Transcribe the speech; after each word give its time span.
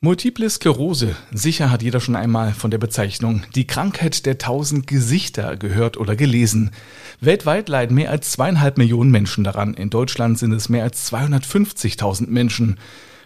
Multiple 0.00 0.48
Sklerose. 0.48 1.16
Sicher 1.32 1.72
hat 1.72 1.82
jeder 1.82 1.98
schon 1.98 2.14
einmal 2.14 2.52
von 2.52 2.70
der 2.70 2.78
Bezeichnung 2.78 3.42
die 3.56 3.66
Krankheit 3.66 4.26
der 4.26 4.38
tausend 4.38 4.86
Gesichter 4.86 5.56
gehört 5.56 5.96
oder 5.96 6.14
gelesen. 6.14 6.70
Weltweit 7.20 7.68
leiden 7.68 7.96
mehr 7.96 8.12
als 8.12 8.30
zweieinhalb 8.30 8.78
Millionen 8.78 9.10
Menschen 9.10 9.42
daran. 9.42 9.74
In 9.74 9.90
Deutschland 9.90 10.38
sind 10.38 10.52
es 10.52 10.68
mehr 10.68 10.84
als 10.84 11.12
250.000 11.12 12.28
Menschen. 12.28 12.78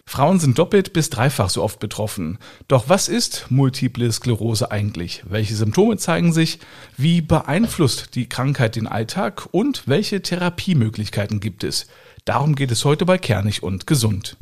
Frauen 0.07 0.41
sind 0.41 0.59
doppelt 0.59 0.95
bis 0.95 1.11
dreifach 1.11 1.51
so 1.51 1.63
oft 1.63 1.79
betroffen. 1.79 2.39
Doch 2.69 2.89
was 2.89 3.09
ist 3.09 3.49
Multiple 3.51 4.11
Sklerose 4.11 4.71
eigentlich? 4.71 5.25
Welche 5.29 5.55
Symptome 5.55 5.99
zeigen 5.99 6.33
sich? 6.33 6.59
Wie 6.97 7.21
beeinflusst 7.21 8.15
die 8.15 8.31
Krankheit 8.31 8.77
den 8.77 8.87
Alltag? 8.87 9.47
Und 9.51 9.83
welche 9.85 10.23
Therapiemöglichkeiten 10.23 11.39
gibt 11.39 11.65
es? 11.65 11.87
Darum 12.25 12.55
geht 12.55 12.71
es 12.71 12.87
heute 12.87 13.05
bei 13.05 13.19
Kernig 13.19 13.63
und 13.63 13.87
Gesund. 13.87 14.39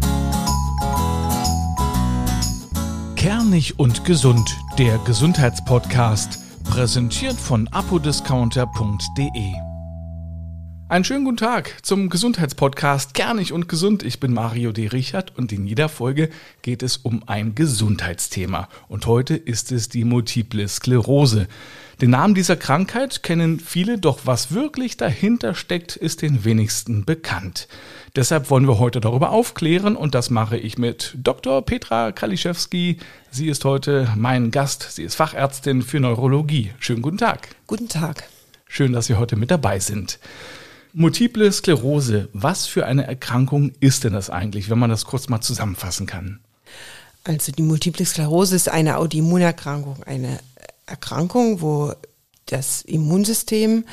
Kernig 3.20 3.78
und 3.78 4.06
Gesund, 4.06 4.56
der 4.78 4.96
Gesundheitspodcast, 4.96 6.38
präsentiert 6.64 7.36
von 7.36 7.68
apodiscounter.de. 7.68 9.52
Einen 10.88 11.04
schönen 11.04 11.26
guten 11.26 11.36
Tag 11.36 11.76
zum 11.82 12.08
Gesundheitspodcast 12.08 13.12
Kernig 13.12 13.52
und 13.52 13.68
Gesund. 13.68 14.04
Ich 14.04 14.20
bin 14.20 14.32
Mario 14.32 14.72
D. 14.72 14.86
Richard 14.86 15.36
und 15.36 15.52
in 15.52 15.66
jeder 15.66 15.90
Folge 15.90 16.30
geht 16.62 16.82
es 16.82 16.96
um 16.96 17.22
ein 17.26 17.54
Gesundheitsthema. 17.54 18.70
Und 18.88 19.04
heute 19.04 19.36
ist 19.36 19.70
es 19.70 19.90
die 19.90 20.04
Multiple 20.04 20.66
Sklerose. 20.66 21.46
Den 22.00 22.12
Namen 22.12 22.34
dieser 22.34 22.56
Krankheit 22.56 23.22
kennen 23.22 23.60
viele, 23.60 23.98
doch 23.98 24.20
was 24.24 24.52
wirklich 24.52 24.96
dahinter 24.96 25.54
steckt, 25.54 25.96
ist 25.96 26.22
den 26.22 26.46
wenigsten 26.46 27.04
bekannt. 27.04 27.68
Deshalb 28.16 28.48
wollen 28.48 28.66
wir 28.66 28.78
heute 28.78 29.02
darüber 29.02 29.28
aufklären 29.32 29.96
und 29.96 30.14
das 30.14 30.30
mache 30.30 30.56
ich 30.56 30.78
mit 30.78 31.14
Dr. 31.18 31.60
Petra 31.62 32.12
Kaliszewski. 32.12 32.96
Sie 33.30 33.48
ist 33.48 33.66
heute 33.66 34.10
mein 34.16 34.50
Gast. 34.50 34.88
Sie 34.92 35.02
ist 35.02 35.14
Fachärztin 35.14 35.82
für 35.82 36.00
Neurologie. 36.00 36.70
Schönen 36.78 37.02
guten 37.02 37.18
Tag. 37.18 37.48
Guten 37.66 37.90
Tag. 37.90 38.24
Schön, 38.66 38.94
dass 38.94 39.04
Sie 39.04 39.16
heute 39.16 39.36
mit 39.36 39.50
dabei 39.50 39.78
sind. 39.78 40.20
Multiple 40.94 41.52
Sklerose, 41.52 42.30
was 42.32 42.66
für 42.66 42.86
eine 42.86 43.06
Erkrankung 43.06 43.72
ist 43.80 44.04
denn 44.04 44.14
das 44.14 44.30
eigentlich, 44.30 44.70
wenn 44.70 44.78
man 44.78 44.88
das 44.88 45.04
kurz 45.04 45.28
mal 45.28 45.42
zusammenfassen 45.42 46.06
kann? 46.06 46.40
Also 47.24 47.52
die 47.52 47.62
Multiple 47.62 48.06
Sklerose 48.06 48.56
ist 48.56 48.70
eine 48.70 48.96
Autoimmunerkrankung, 48.96 50.02
eine 50.04 50.40
Erkrankung, 50.90 51.60
wo 51.60 51.92
das 52.46 52.82
Immunsystem 52.82 53.84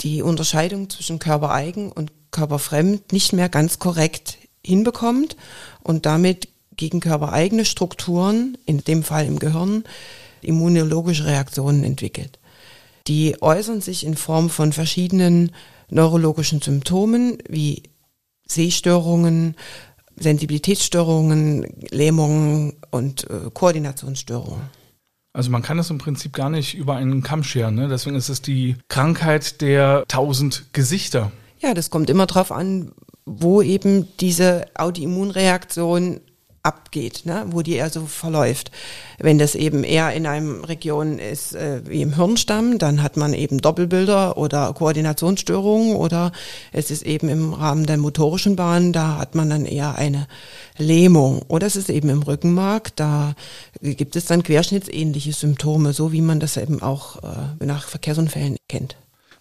die 0.00 0.22
Unterscheidung 0.22 0.88
zwischen 0.88 1.18
körpereigen 1.18 1.92
und 1.92 2.12
körperfremd 2.30 3.12
nicht 3.12 3.32
mehr 3.32 3.48
ganz 3.48 3.78
korrekt 3.78 4.38
hinbekommt 4.64 5.36
und 5.82 6.06
damit 6.06 6.48
gegen 6.76 7.00
körpereigene 7.00 7.64
Strukturen, 7.64 8.56
in 8.64 8.78
dem 8.78 9.02
Fall 9.02 9.26
im 9.26 9.38
Gehirn, 9.38 9.84
immunologische 10.40 11.26
Reaktionen 11.26 11.84
entwickelt. 11.84 12.38
Die 13.06 13.40
äußern 13.40 13.80
sich 13.80 14.06
in 14.06 14.16
Form 14.16 14.48
von 14.48 14.72
verschiedenen 14.72 15.52
neurologischen 15.90 16.62
Symptomen 16.62 17.38
wie 17.48 17.82
Sehstörungen, 18.46 19.56
Sensibilitätsstörungen, 20.16 21.66
Lähmungen 21.90 22.74
und 22.90 23.28
äh, 23.28 23.50
Koordinationsstörungen. 23.52 24.81
Also 25.32 25.50
man 25.50 25.62
kann 25.62 25.78
das 25.78 25.90
im 25.90 25.98
Prinzip 25.98 26.32
gar 26.32 26.50
nicht 26.50 26.74
über 26.74 26.96
einen 26.96 27.22
Kamm 27.22 27.42
scheren. 27.42 27.74
Ne? 27.74 27.88
Deswegen 27.88 28.16
ist 28.16 28.28
es 28.28 28.42
die 28.42 28.76
Krankheit 28.88 29.60
der 29.60 30.04
tausend 30.08 30.66
Gesichter. 30.72 31.32
Ja, 31.60 31.74
das 31.74 31.90
kommt 31.90 32.10
immer 32.10 32.26
darauf 32.26 32.52
an, 32.52 32.92
wo 33.24 33.62
eben 33.62 34.08
diese 34.18 34.66
Autoimmunreaktion 34.74 36.20
abgeht, 36.62 37.22
ne? 37.24 37.44
wo 37.50 37.62
die 37.62 37.74
eher 37.74 37.90
so 37.90 38.06
verläuft. 38.06 38.70
Wenn 39.18 39.38
das 39.38 39.54
eben 39.54 39.82
eher 39.82 40.12
in 40.12 40.26
einem 40.26 40.62
Region 40.62 41.18
ist 41.18 41.54
äh, 41.54 41.82
wie 41.86 42.02
im 42.02 42.14
Hirnstamm, 42.14 42.78
dann 42.78 43.02
hat 43.02 43.16
man 43.16 43.34
eben 43.34 43.58
Doppelbilder 43.58 44.36
oder 44.36 44.72
Koordinationsstörungen 44.72 45.96
oder 45.96 46.30
es 46.72 46.90
ist 46.90 47.02
eben 47.02 47.28
im 47.28 47.52
Rahmen 47.52 47.86
der 47.86 47.96
motorischen 47.96 48.54
Bahn, 48.54 48.92
da 48.92 49.18
hat 49.18 49.34
man 49.34 49.50
dann 49.50 49.66
eher 49.66 49.96
eine 49.96 50.28
Lähmung. 50.78 51.42
Oder 51.48 51.66
es 51.66 51.76
ist 51.76 51.90
eben 51.90 52.08
im 52.08 52.22
Rückenmark, 52.22 52.94
da 52.94 53.34
gibt 53.80 54.14
es 54.14 54.26
dann 54.26 54.44
querschnittsähnliche 54.44 55.32
Symptome, 55.32 55.92
so 55.92 56.12
wie 56.12 56.22
man 56.22 56.38
das 56.38 56.56
eben 56.56 56.80
auch 56.80 57.22
äh, 57.24 57.64
nach 57.64 57.88
Verkehrsunfällen 57.88 58.56
kennt. 58.68 58.96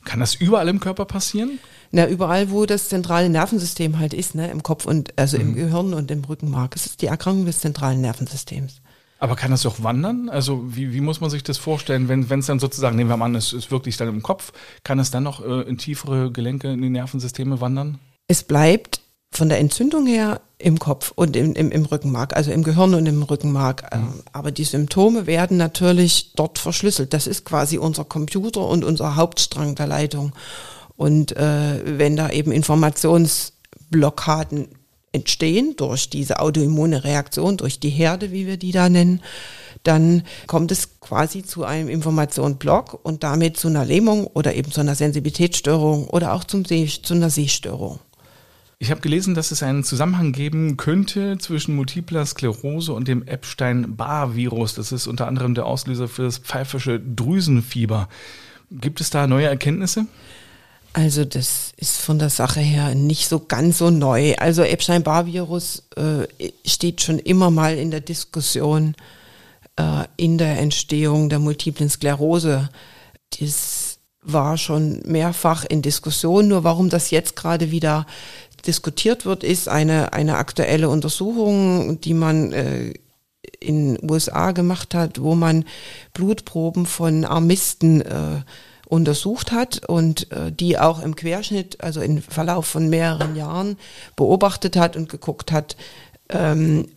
Kann 0.05 0.19
das 0.19 0.35
überall 0.35 0.67
im 0.67 0.79
Körper 0.79 1.05
passieren? 1.05 1.59
Na, 1.91 2.07
überall, 2.07 2.51
wo 2.51 2.65
das 2.65 2.89
zentrale 2.89 3.29
Nervensystem 3.29 3.99
halt 3.99 4.13
ist, 4.13 4.35
ne, 4.35 4.49
im 4.49 4.63
Kopf 4.63 4.85
und 4.85 5.17
also 5.17 5.37
mhm. 5.37 5.43
im 5.43 5.55
Gehirn 5.55 5.93
und 5.93 6.09
im 6.09 6.23
Rückenmark. 6.23 6.75
Es 6.75 6.85
ist 6.85 7.01
die 7.01 7.07
Erkrankung 7.07 7.45
des 7.45 7.59
zentralen 7.59 8.01
Nervensystems. 8.01 8.81
Aber 9.19 9.35
kann 9.35 9.51
das 9.51 9.65
auch 9.67 9.83
wandern? 9.83 10.29
Also 10.29 10.63
wie, 10.75 10.93
wie 10.93 11.01
muss 11.01 11.21
man 11.21 11.29
sich 11.29 11.43
das 11.43 11.59
vorstellen, 11.59 12.09
wenn 12.09 12.39
es 12.39 12.47
dann 12.47 12.59
sozusagen, 12.59 12.95
nehmen 12.95 13.09
wir 13.09 13.17
mal 13.17 13.25
an, 13.25 13.35
es 13.35 13.53
ist 13.53 13.69
wirklich 13.69 13.95
dann 13.95 14.07
im 14.07 14.23
Kopf, 14.23 14.51
kann 14.83 14.97
es 14.97 15.11
dann 15.11 15.21
noch 15.21 15.45
äh, 15.45 15.61
in 15.61 15.77
tiefere 15.77 16.31
Gelenke, 16.31 16.71
in 16.71 16.81
die 16.81 16.89
Nervensysteme 16.89 17.61
wandern? 17.61 17.99
Es 18.27 18.41
bleibt 18.41 19.01
von 19.31 19.49
der 19.49 19.59
Entzündung 19.59 20.05
her 20.05 20.41
im 20.57 20.77
Kopf 20.77 21.11
und 21.15 21.35
im, 21.35 21.53
im, 21.53 21.71
im 21.71 21.85
Rückenmark, 21.85 22.35
also 22.35 22.51
im 22.51 22.63
Gehirn 22.63 22.93
und 22.93 23.05
im 23.05 23.23
Rückenmark. 23.23 23.95
Mhm. 23.95 24.21
Aber 24.33 24.51
die 24.51 24.65
Symptome 24.65 25.25
werden 25.25 25.57
natürlich 25.57 26.33
dort 26.35 26.59
verschlüsselt. 26.59 27.13
Das 27.13 27.27
ist 27.27 27.45
quasi 27.45 27.77
unser 27.77 28.05
Computer 28.05 28.67
und 28.67 28.83
unser 28.83 29.15
Hauptstrang 29.15 29.75
der 29.75 29.87
Leitung. 29.87 30.33
Und 30.97 31.35
äh, 31.35 31.97
wenn 31.97 32.15
da 32.15 32.29
eben 32.29 32.51
Informationsblockaden 32.51 34.67
entstehen 35.13 35.75
durch 35.75 36.09
diese 36.09 36.39
autoimmune 36.39 37.03
Reaktion, 37.03 37.57
durch 37.57 37.79
die 37.79 37.89
Herde, 37.89 38.31
wie 38.31 38.47
wir 38.47 38.57
die 38.57 38.71
da 38.71 38.87
nennen, 38.87 39.21
dann 39.83 40.23
kommt 40.47 40.71
es 40.71 40.99
quasi 40.99 41.43
zu 41.43 41.65
einem 41.65 41.89
Informationsblock 41.89 42.99
und 43.03 43.23
damit 43.23 43.57
zu 43.57 43.67
einer 43.67 43.83
Lähmung 43.83 44.27
oder 44.27 44.53
eben 44.53 44.71
zu 44.71 44.81
einer 44.81 44.95
Sensibilitätsstörung 44.95 46.07
oder 46.07 46.33
auch 46.33 46.43
zum 46.43 46.65
See, 46.65 46.87
zu 46.87 47.15
einer 47.15 47.29
Sehstörung. 47.29 47.99
Ich 48.81 48.89
habe 48.89 49.01
gelesen, 49.01 49.35
dass 49.35 49.51
es 49.51 49.61
einen 49.61 49.83
Zusammenhang 49.83 50.31
geben 50.31 50.75
könnte 50.75 51.37
zwischen 51.37 51.75
multipler 51.75 52.25
Sklerose 52.25 52.93
und 52.93 53.07
dem 53.07 53.21
Epstein-Barr-Virus. 53.27 54.73
Das 54.73 54.91
ist 54.91 55.05
unter 55.05 55.27
anderem 55.27 55.53
der 55.53 55.67
Auslöser 55.67 56.07
für 56.07 56.23
das 56.23 56.39
pfeifische 56.39 56.99
Drüsenfieber. 56.99 58.09
Gibt 58.71 58.99
es 58.99 59.11
da 59.11 59.27
neue 59.27 59.45
Erkenntnisse? 59.45 60.07
Also 60.93 61.25
das 61.25 61.73
ist 61.77 61.99
von 61.99 62.17
der 62.17 62.31
Sache 62.31 62.59
her 62.59 62.95
nicht 62.95 63.27
so 63.27 63.39
ganz 63.39 63.77
so 63.77 63.91
neu. 63.91 64.33
Also 64.37 64.63
Epstein-Barr-Virus 64.63 65.83
äh, 65.95 66.49
steht 66.65 67.01
schon 67.01 67.19
immer 67.19 67.51
mal 67.51 67.77
in 67.77 67.91
der 67.91 68.01
Diskussion 68.01 68.95
äh, 69.75 70.05
in 70.17 70.39
der 70.39 70.57
Entstehung 70.57 71.29
der 71.29 71.37
multiplen 71.37 71.91
Sklerose. 71.91 72.71
Das 73.39 73.99
war 74.23 74.57
schon 74.57 75.01
mehrfach 75.05 75.65
in 75.65 75.83
Diskussion. 75.83 76.47
Nur 76.47 76.63
warum 76.63 76.89
das 76.89 77.11
jetzt 77.11 77.35
gerade 77.35 77.69
wieder 77.69 78.07
diskutiert 78.61 79.25
wird, 79.25 79.43
ist 79.43 79.67
eine, 79.67 80.13
eine 80.13 80.37
aktuelle 80.37 80.89
Untersuchung, 80.89 81.99
die 82.01 82.13
man 82.13 82.51
äh, 82.53 82.93
in 83.59 83.97
USA 84.01 84.51
gemacht 84.51 84.93
hat, 84.93 85.21
wo 85.21 85.35
man 85.35 85.65
Blutproben 86.13 86.85
von 86.85 87.25
Armisten 87.25 88.01
äh, 88.01 88.41
untersucht 88.87 89.51
hat 89.51 89.87
und 89.87 90.31
äh, 90.31 90.51
die 90.51 90.77
auch 90.77 91.01
im 91.01 91.15
Querschnitt, 91.15 91.81
also 91.81 92.01
im 92.01 92.21
Verlauf 92.21 92.65
von 92.65 92.89
mehreren 92.89 93.35
Jahren 93.35 93.77
beobachtet 94.15 94.75
hat 94.75 94.97
und 94.97 95.09
geguckt 95.09 95.51
hat, 95.51 95.77
ähm, 96.29 96.87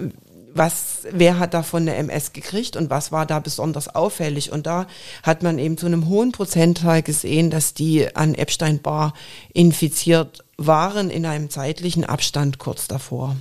was, 0.55 1.07
wer 1.11 1.39
hat 1.39 1.53
davon 1.53 1.83
eine 1.83 1.97
MS 1.97 2.33
gekriegt 2.33 2.77
und 2.77 2.89
was 2.89 3.13
war 3.13 3.27
da 3.27 3.41
besonders 3.41 3.95
auffällig. 3.95 4.53
Und 4.53 4.67
da 4.67 4.87
hat 5.23 5.43
man 5.43 5.59
eben 5.59 5.77
zu 5.77 5.87
einem 5.87 6.09
hohen 6.09 6.33
Prozentteil 6.33 7.03
gesehen, 7.03 7.51
dass 7.51 7.75
die 7.75 8.15
an 8.15 8.35
Epstein-Barr 8.35 9.13
infiziert 9.53 10.45
waren 10.57 11.11
in 11.11 11.27
einem 11.27 11.51
zeitlichen 11.51 12.05
Abstand 12.05 12.59
kurz 12.59 12.87
davor. 12.87 13.37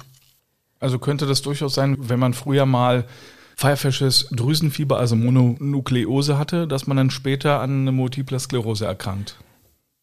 Also 0.79 1.00
könnte 1.00 1.28
das 1.28 1.41
durchaus 1.41 1.75
sein, 1.75 1.96
wenn 2.00 2.19
man 2.19 2.34
früher 2.34 2.66
mal 2.66 3.06
pfeifisches 3.55 4.28
Drüsenfieber, 4.32 4.97
also 4.97 5.16
Mononukleose 5.16 6.38
hatte, 6.38 6.67
dass 6.67 6.88
man 6.88 6.97
dann 6.97 7.11
später 7.11 7.59
an 7.59 7.82
eine 7.82 7.91
Multiple 7.91 8.40
Sklerose 8.40 8.85
erkrankt? 8.85 9.38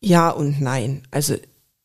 Ja 0.01 0.31
und 0.31 0.61
nein. 0.61 1.03
Also 1.11 1.35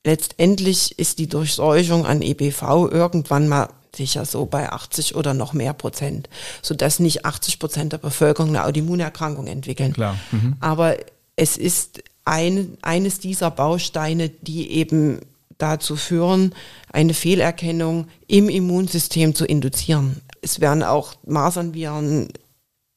letztendlich 0.05 0.97
ist 1.00 1.19
die 1.19 1.27
Durchseuchung 1.27 2.05
an 2.05 2.21
EBV 2.21 2.89
irgendwann 2.91 3.50
mal 3.50 3.69
sicher 3.95 4.25
so 4.25 4.45
bei 4.45 4.71
80 4.71 5.15
oder 5.15 5.33
noch 5.33 5.53
mehr 5.53 5.74
Prozent, 5.74 6.30
sodass 6.62 7.00
nicht 7.00 7.25
80 7.25 7.59
Prozent 7.59 7.94
der 7.94 7.97
Bevölkerung 7.97 8.50
eine 8.50 8.65
Autoimmunerkrankung 8.65 9.47
entwickeln. 9.47 9.94
Klar. 9.94 10.18
Mhm. 10.31 10.56
Aber 10.59 10.97
es 11.36 11.57
ist 11.57 12.03
ein, 12.24 12.77
eines 12.81 13.19
dieser 13.19 13.51
Bausteine, 13.51 14.30
die 14.30 14.71
eben 14.71 15.19
dazu 15.57 15.95
führen, 15.95 16.53
eine 16.92 17.13
Fehlerkennung 17.13 18.07
im 18.27 18.50
Immunsystem 18.50 19.36
zu 19.36 19.45
induzieren 19.45 20.21
es 20.45 20.62
werden 20.62 20.83
auch 20.83 21.15
Masernviren, 21.25 22.30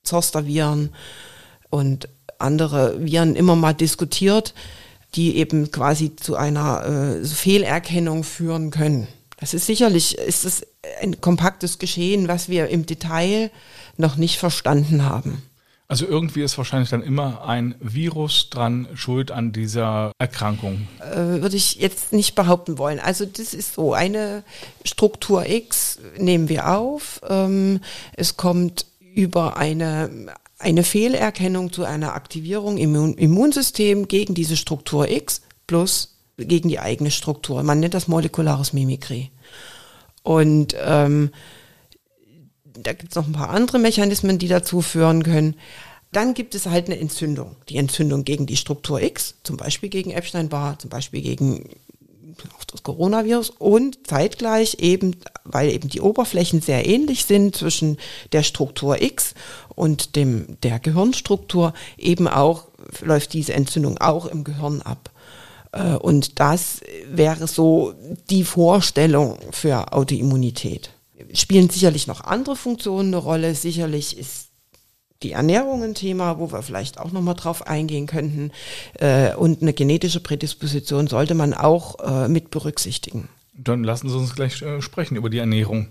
Zosterviren 0.05 0.91
und 1.71 2.09
andere 2.39 3.03
Viren 3.03 3.35
immer 3.37 3.57
mal 3.57 3.73
diskutiert, 3.73 4.53
die 5.15 5.37
eben 5.37 5.71
quasi 5.71 6.15
zu 6.15 6.37
einer 6.37 6.85
äh, 6.85 7.25
Fehlerkennung 7.25 8.23
führen 8.23 8.71
können. 8.71 9.09
Das 9.39 9.55
ist 9.55 9.67
sicherlich, 9.67 10.19
ist 10.19 10.45
es 10.45 10.67
ein 11.01 11.21
kompaktes 11.21 11.79
Geschehen, 11.79 12.29
was 12.29 12.49
wir 12.49 12.69
im 12.69 12.87
Detail 12.87 13.51
noch 13.97 14.17
nicht 14.17 14.39
verstanden 14.39 15.05
haben. 15.05 15.43
Also 15.91 16.07
irgendwie 16.07 16.43
ist 16.43 16.59
wahrscheinlich 16.59 16.91
dann 16.91 17.03
immer 17.03 17.47
ein 17.47 17.75
Virus 17.81 18.51
dran 18.51 18.89
schuld 18.95 19.31
an 19.31 19.53
dieser 19.53 20.13
Erkrankung. 20.19 20.87
Äh, 21.01 21.41
würde 21.41 21.57
ich 21.57 21.77
jetzt 21.77 22.13
nicht 22.13 22.35
behaupten 22.35 22.77
wollen. 22.77 23.01
Also 23.01 23.25
das 23.25 23.55
ist 23.55 23.73
so, 23.75 23.95
eine 23.95 24.45
Struktur 24.85 25.47
X 25.47 25.99
nehmen 26.19 26.51
wir 26.51 26.69
auf. 26.77 27.23
Ähm, 27.27 27.81
es 28.13 28.37
kommt 28.37 28.85
über 29.15 29.57
eine, 29.57 30.35
eine 30.59 30.85
Fehlerkennung 30.85 31.73
zu 31.73 31.85
einer 31.85 32.15
Aktivierung 32.15 32.77
im 32.77 33.15
Immunsystem 33.15 34.09
gegen 34.09 34.35
diese 34.35 34.59
Struktur 34.59 35.09
X 35.09 35.41
plus 35.67 36.18
gegen 36.39 36.69
die 36.69 36.79
eigene 36.79 37.11
Struktur. 37.11 37.63
Man 37.63 37.81
nennt 37.81 37.95
das 37.95 38.09
molekulares 38.09 38.73
Mimikry. 38.73 39.31
Und 40.23 40.75
ähm, 40.83 41.31
da 42.65 42.93
gibt 42.93 43.11
es 43.11 43.17
noch 43.17 43.27
ein 43.27 43.33
paar 43.33 43.51
andere 43.51 43.79
Mechanismen, 43.79 44.39
die 44.39 44.49
dazu 44.49 44.81
führen 44.81 45.23
können. 45.23 45.57
Dann 46.13 46.35
gibt 46.35 46.55
es 46.55 46.67
halt 46.67 46.87
eine 46.87 46.99
Entzündung. 46.99 47.57
Die 47.69 47.77
Entzündung 47.77 48.25
gegen 48.25 48.47
die 48.47 48.57
Struktur 48.57 49.03
X, 49.03 49.35
zum 49.43 49.57
Beispiel 49.57 49.89
gegen 49.89 50.11
Epstein-Barr, 50.11 50.79
zum 50.79 50.91
Beispiel 50.91 51.21
gegen 51.21 51.69
das 52.71 52.83
Coronavirus 52.83 53.51
und 53.51 54.07
zeitgleich 54.07 54.77
eben, 54.81 55.17
weil 55.45 55.71
eben 55.71 55.89
die 55.89 56.01
Oberflächen 56.01 56.61
sehr 56.61 56.87
ähnlich 56.87 57.25
sind 57.25 57.57
zwischen 57.57 57.99
der 58.33 58.43
Struktur 58.43 59.03
X 59.03 59.35
und 59.75 60.17
dem, 60.17 60.59
der 60.63 60.79
Gehirnstruktur, 60.79 61.75
eben 61.97 62.29
auch 62.29 62.69
läuft 63.01 63.33
diese 63.33 63.55
Entzündung 63.55 63.99
auch 63.99 64.27
im 64.27 64.45
Gehirn 64.45 64.83
ab. 64.83 65.11
Äh, 65.73 65.95
und 65.95 66.41
das 66.41 66.81
wäre 67.11 67.47
so 67.47 67.95
die 68.31 68.45
Vorstellung 68.45 69.39
für 69.51 69.93
Autoimmunität. 69.93 70.91
Spielen 71.33 71.69
sicherlich 71.69 72.07
noch 72.07 72.23
andere 72.23 72.57
Funktionen 72.57 73.09
eine 73.09 73.23
Rolle. 73.23 73.55
Sicherlich 73.55 74.17
ist 74.17 74.49
die 75.23 75.33
Ernährung 75.33 75.83
ein 75.83 75.95
Thema, 75.95 76.39
wo 76.39 76.53
wir 76.53 76.63
vielleicht 76.63 76.99
auch 76.99 77.11
nochmal 77.11 77.35
drauf 77.35 77.67
eingehen 77.67 78.07
könnten. 78.07 78.53
Äh, 78.95 79.35
und 79.35 79.63
eine 79.63 79.73
genetische 79.73 80.21
Prädisposition 80.21 81.09
sollte 81.09 81.35
man 81.35 81.55
auch 81.55 81.99
äh, 81.99 82.29
mit 82.29 82.51
berücksichtigen. 82.51 83.29
Dann 83.53 83.83
lassen 83.83 84.09
Sie 84.09 84.17
uns 84.17 84.37
gleich 84.37 84.63
sprechen 84.79 85.17
über 85.17 85.31
die 85.31 85.39
Ernährung. 85.39 85.89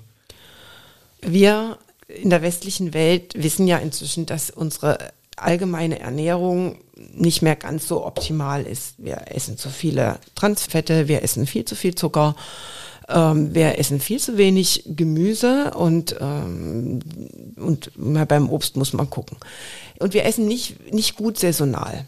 Wir 1.22 1.78
in 2.08 2.30
der 2.30 2.42
westlichen 2.42 2.94
Welt 2.94 3.34
wissen 3.36 3.68
ja 3.68 3.78
inzwischen, 3.78 4.26
dass 4.26 4.50
unsere 4.50 4.98
allgemeine 5.38 6.00
Ernährung 6.00 6.80
nicht 7.14 7.42
mehr 7.42 7.56
ganz 7.56 7.88
so 7.88 8.06
optimal 8.06 8.64
ist. 8.64 8.96
Wir 8.98 9.22
essen 9.28 9.58
zu 9.58 9.70
viele 9.70 10.20
Transfette, 10.36 11.08
wir 11.08 11.24
essen 11.24 11.46
viel 11.46 11.64
zu 11.66 11.76
viel 11.76 11.96
Zucker, 11.96 12.36
ähm, 13.08 13.54
wir 13.54 13.80
essen 13.80 14.00
viel 14.00 14.20
zu 14.20 14.38
wenig 14.38 14.84
Gemüse 14.88 15.74
und, 15.76 16.16
ähm, 16.20 17.00
und 17.56 17.92
beim 17.96 18.50
Obst 18.50 18.76
muss 18.76 18.94
man 18.94 19.10
gucken. 19.10 19.38
Und 20.00 20.14
wir 20.14 20.26
essen 20.26 20.48
nicht, 20.48 20.94
nicht 20.94 21.16
gut 21.16 21.40
saisonal. 21.40 22.06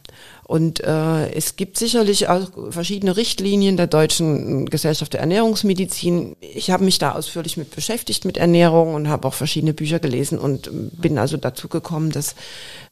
Und 0.49 0.83
äh, 0.83 1.31
es 1.33 1.57
gibt 1.57 1.77
sicherlich 1.77 2.27
auch 2.27 2.49
verschiedene 2.71 3.15
Richtlinien 3.15 3.77
der 3.77 3.85
Deutschen 3.85 4.65
Gesellschaft 4.65 5.13
der 5.13 5.19
Ernährungsmedizin. 5.19 6.35
Ich 6.39 6.71
habe 6.71 6.85
mich 6.85 6.97
da 6.97 7.11
ausführlich 7.11 7.55
mit 7.55 7.69
beschäftigt 7.69 8.25
mit 8.25 8.37
Ernährung 8.37 8.95
und 8.95 9.09
habe 9.09 9.27
auch 9.27 9.35
verschiedene 9.35 9.75
Bücher 9.75 9.99
gelesen 9.99 10.39
und 10.39 10.71
bin 10.99 11.19
also 11.19 11.37
dazu 11.37 11.67
gekommen, 11.67 12.11
dass 12.11 12.33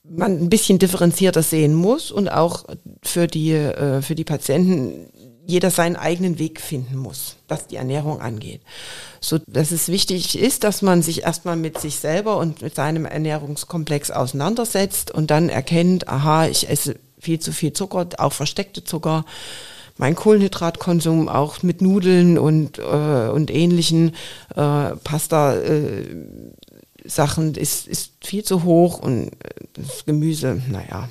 man 0.08 0.34
ein 0.34 0.50
bisschen 0.52 0.78
differenzierter 0.78 1.42
sehen 1.42 1.74
muss 1.74 2.12
und 2.12 2.30
auch 2.30 2.66
für 3.02 3.26
die, 3.26 3.54
äh, 3.54 4.04
für 4.04 4.14
die 4.14 4.24
Patienten 4.24 5.10
jeder 5.48 5.72
seinen 5.72 5.96
eigenen 5.96 6.38
Weg 6.38 6.62
finden 6.62 6.98
muss, 6.98 7.38
was 7.48 7.66
die 7.66 7.78
Ernährung 7.78 8.22
angeht. 8.22 8.62
So, 9.20 9.40
dass 9.48 9.72
es 9.72 9.88
wichtig 9.88 10.38
ist, 10.38 10.64
dass 10.64 10.84
man 10.84 11.02
sich 11.02 11.24
erstmal 11.24 11.56
mit 11.56 11.80
sich 11.80 11.96
selber 11.96 12.38
und 12.38 12.62
mit 12.62 12.76
seinem 12.76 13.06
Ernährungskomplex 13.06 14.12
auseinandersetzt 14.12 15.10
und 15.10 15.32
dann 15.32 15.50
erkennt, 15.50 16.08
aha, 16.08 16.46
ich 16.46 16.70
esse 16.70 17.00
viel 17.20 17.40
zu 17.40 17.52
viel 17.52 17.74
Zucker, 17.74 18.08
auch 18.18 18.34
versteckte 18.34 18.84
Zucker. 18.84 19.26
Mein 19.98 20.16
Kohlenhydratkonsum 20.16 21.28
auch 21.28 21.64
mit 21.64 21.82
Nudeln 21.82 22.38
und, 22.38 22.78
äh, 22.78 23.30
und 23.30 23.50
ähnlichen 23.50 24.16
äh, 24.56 24.96
Pasta 25.04 25.56
äh, 25.56 26.06
ist, 27.04 27.88
ist 27.88 28.12
viel 28.22 28.44
zu 28.44 28.64
hoch 28.64 29.00
und 29.00 29.32
das 29.74 30.06
Gemüse, 30.06 30.62
naja, 30.70 31.10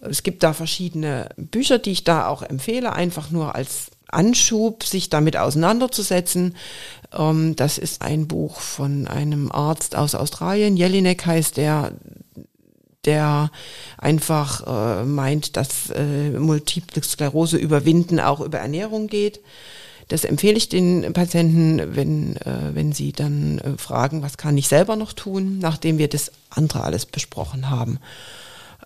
es 0.00 0.22
gibt 0.22 0.42
da 0.42 0.52
verschiedene 0.52 1.30
Bücher, 1.36 1.78
die 1.78 1.92
ich 1.92 2.04
da 2.04 2.28
auch 2.28 2.42
empfehle, 2.42 2.92
einfach 2.92 3.30
nur 3.30 3.54
als 3.54 3.90
Anschub, 4.08 4.84
sich 4.84 5.10
damit 5.10 5.36
auseinanderzusetzen. 5.36 6.56
Ähm, 7.12 7.56
das 7.56 7.78
ist 7.78 8.02
ein 8.02 8.28
Buch 8.28 8.60
von 8.60 9.08
einem 9.08 9.50
Arzt 9.50 9.96
aus 9.96 10.14
Australien, 10.14 10.76
Jelinek 10.76 11.26
heißt 11.26 11.56
der, 11.56 11.92
der 13.06 13.50
einfach 13.98 14.66
äh, 14.66 15.04
meint, 15.04 15.56
dass 15.56 15.90
äh, 15.90 16.30
Multiple 16.30 17.02
Sklerose 17.02 17.56
überwinden 17.56 18.20
auch 18.20 18.40
über 18.40 18.58
Ernährung 18.58 19.06
geht. 19.06 19.40
Das 20.08 20.24
empfehle 20.24 20.56
ich 20.56 20.68
den 20.68 21.12
Patienten, 21.12 21.96
wenn, 21.96 22.36
äh, 22.36 22.74
wenn 22.74 22.92
sie 22.92 23.12
dann 23.12 23.58
äh, 23.58 23.78
fragen, 23.78 24.22
was 24.22 24.36
kann 24.36 24.56
ich 24.56 24.68
selber 24.68 24.96
noch 24.96 25.12
tun, 25.12 25.58
nachdem 25.58 25.98
wir 25.98 26.08
das 26.08 26.30
andere 26.50 26.82
alles 26.82 27.06
besprochen 27.06 27.70
haben. 27.70 27.98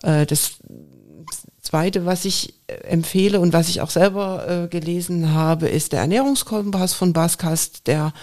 Äh, 0.01 0.25
das 0.25 0.53
Zweite, 1.61 2.05
was 2.05 2.25
ich 2.25 2.55
empfehle 2.67 3.39
und 3.39 3.53
was 3.53 3.69
ich 3.69 3.81
auch 3.81 3.91
selber 3.91 4.47
äh, 4.47 4.67
gelesen 4.67 5.33
habe, 5.33 5.69
ist 5.69 5.91
der 5.91 6.01
Ernährungskompass 6.01 6.93
von 6.93 7.13
Baskast, 7.13 7.85
der 7.87 8.13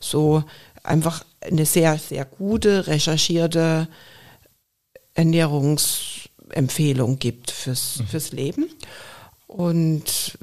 so 0.00 0.42
einfach 0.82 1.24
eine 1.40 1.66
sehr, 1.66 1.98
sehr 1.98 2.24
gute, 2.24 2.86
recherchierte 2.86 3.88
Ernährungsempfehlung 5.16 7.18
gibt 7.18 7.50
fürs, 7.50 7.98
mhm. 7.98 8.06
fürs 8.06 8.32
Leben. 8.32 8.70
Und 9.46 10.38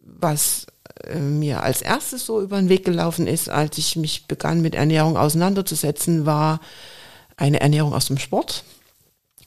was 0.00 0.66
äh, 1.04 1.18
mir 1.18 1.62
als 1.62 1.82
erstes 1.82 2.26
so 2.26 2.40
über 2.40 2.58
den 2.58 2.68
Weg 2.68 2.84
gelaufen 2.84 3.26
ist, 3.26 3.48
als 3.48 3.78
ich 3.78 3.96
mich 3.96 4.26
begann 4.26 4.62
mit 4.62 4.74
Ernährung 4.74 5.16
auseinanderzusetzen, 5.16 6.26
war 6.26 6.60
eine 7.36 7.60
Ernährung 7.60 7.92
aus 7.92 8.06
dem 8.06 8.18
Sport. 8.18 8.64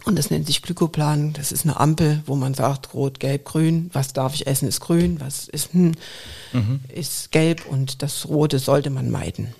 Und 0.05 0.17
das 0.17 0.31
nennt 0.31 0.47
sich 0.47 0.61
Glykoplan. 0.61 1.33
Das 1.33 1.51
ist 1.51 1.63
eine 1.63 1.79
Ampel, 1.79 2.23
wo 2.25 2.35
man 2.35 2.53
sagt, 2.53 2.93
rot, 2.93 3.19
gelb, 3.19 3.45
grün. 3.45 3.91
Was 3.93 4.13
darf 4.13 4.33
ich 4.33 4.47
essen, 4.47 4.67
ist 4.67 4.79
grün. 4.79 5.19
Was 5.19 5.47
ist, 5.47 5.73
hm, 5.73 5.91
mhm. 6.53 6.79
ist 6.93 7.31
gelb. 7.31 7.67
Und 7.67 8.01
das 8.01 8.27
Rote 8.27 8.57
sollte 8.57 8.89
man 8.89 9.11
meiden. 9.11 9.53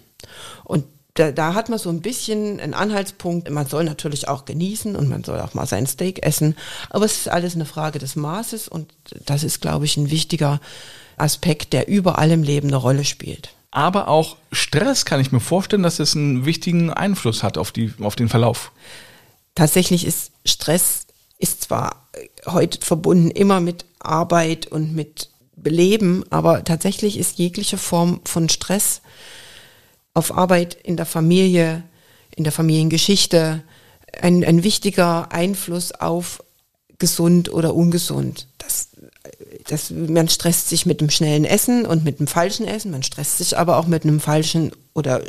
Und 0.64 0.86
da, 1.14 1.32
da 1.32 1.54
hat 1.54 1.70
man 1.70 1.80
so 1.80 1.90
ein 1.90 2.02
bisschen 2.02 2.60
einen 2.60 2.74
Anhaltspunkt. 2.74 3.50
Man 3.50 3.68
soll 3.68 3.84
natürlich 3.84 4.28
auch 4.28 4.46
genießen 4.46 4.96
und 4.96 5.10
man 5.10 5.24
soll 5.24 5.40
auch 5.40 5.54
mal 5.54 5.66
sein 5.66 5.88
Steak 5.88 6.26
essen. 6.26 6.56
Aber 6.90 7.06
es 7.06 7.18
ist 7.18 7.30
alles 7.30 7.56
eine 7.56 7.66
Frage 7.66 8.00
des 8.00 8.16
Maßes. 8.16 8.68
Und 8.68 8.94
das 9.26 9.44
ist, 9.44 9.62
glaube 9.62 9.86
ich, 9.86 9.98
ein 9.98 10.10
wichtiger 10.10 10.62
Aspekt, 11.18 11.74
der 11.74 11.88
überall 11.88 12.32
im 12.32 12.44
Leben 12.44 12.70
eine 12.70 12.78
Rolle 12.78 13.06
spielt. 13.06 13.50
Aber 13.72 14.08
auch 14.08 14.38
Stress 14.52 15.06
kann 15.06 15.22
ich 15.22 15.32
mir 15.32 15.40
vorstellen, 15.40 15.84
dass 15.84 16.00
es 16.00 16.16
einen 16.16 16.46
wichtigen 16.46 16.92
Einfluss 16.92 17.44
hat 17.44 17.58
auf, 17.58 17.72
die, 17.72 17.94
auf 18.02 18.16
den 18.16 18.30
Verlauf 18.30 18.72
tatsächlich 19.56 20.06
ist 20.06 20.32
Stress 20.46 21.06
ist 21.38 21.64
zwar 21.64 22.08
heute 22.46 22.84
verbunden 22.86 23.32
immer 23.32 23.60
mit 23.60 23.86
Arbeit 24.00 24.68
und 24.68 24.94
mit 24.94 25.30
Beleben, 25.56 26.24
aber 26.30 26.64
tatsächlich 26.64 27.18
ist 27.18 27.38
jegliche 27.38 27.78
Form 27.78 28.22
von 28.26 28.50
Stress 28.50 29.02
auf 30.14 30.36
Arbeit 30.38 30.76
in 30.76 30.98
der 30.98 31.06
Familie, 31.06 31.84
in 32.36 32.44
der 32.44 32.54
Familiengeschichte 32.54 33.64
ein, 34.22 34.44
ein 34.44 34.64
wichtiger 34.64 35.32
Einfluss 35.32 35.92
auf 35.92 36.44
gesund 37.00 37.52
oder 37.52 37.74
ungesund. 37.74 38.48
Das, 38.58 38.90
das, 39.68 39.92
man 39.92 40.30
stresst 40.30 40.70
sich 40.70 40.86
mit 40.86 41.02
dem 41.02 41.10
schnellen 41.10 41.46
Essen 41.46 41.86
und 41.86 42.04
mit 42.04 42.20
dem 42.20 42.28
falschen 42.28 42.68
Essen, 42.68 42.92
man 42.92 43.04
stresst 43.04 43.38
sich 43.38 43.58
aber 43.58 43.78
auch 43.78 43.88
mit 43.88 44.04
einem 44.04 44.20
falschen 44.20 44.72
oder 44.94 45.24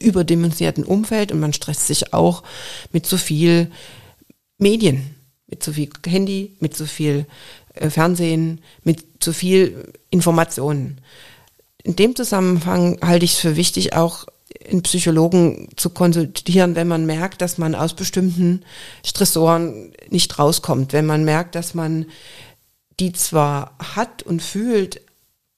überdimensionierten 0.00 0.84
Umfeld 0.84 1.32
und 1.32 1.40
man 1.40 1.52
stresst 1.52 1.86
sich 1.86 2.12
auch 2.12 2.42
mit 2.92 3.06
so 3.06 3.16
viel 3.16 3.70
Medien, 4.58 5.14
mit 5.46 5.62
so 5.62 5.72
viel 5.72 5.88
Handy, 6.06 6.56
mit 6.60 6.76
so 6.76 6.84
viel 6.84 7.26
äh, 7.74 7.88
Fernsehen, 7.90 8.60
mit 8.84 9.24
so 9.24 9.32
viel 9.32 9.92
Informationen. 10.10 11.00
In 11.84 11.96
dem 11.96 12.16
Zusammenhang 12.16 12.98
halte 13.02 13.24
ich 13.24 13.34
es 13.34 13.38
für 13.38 13.56
wichtig, 13.56 13.94
auch 13.94 14.26
einen 14.68 14.82
Psychologen 14.82 15.68
zu 15.76 15.90
konsultieren, 15.90 16.74
wenn 16.74 16.88
man 16.88 17.06
merkt, 17.06 17.40
dass 17.40 17.58
man 17.58 17.74
aus 17.74 17.94
bestimmten 17.94 18.64
Stressoren 19.04 19.92
nicht 20.10 20.38
rauskommt, 20.38 20.92
wenn 20.92 21.06
man 21.06 21.24
merkt, 21.24 21.54
dass 21.54 21.74
man 21.74 22.06
die 22.98 23.12
zwar 23.12 23.76
hat 23.78 24.22
und 24.22 24.42
fühlt, 24.42 25.00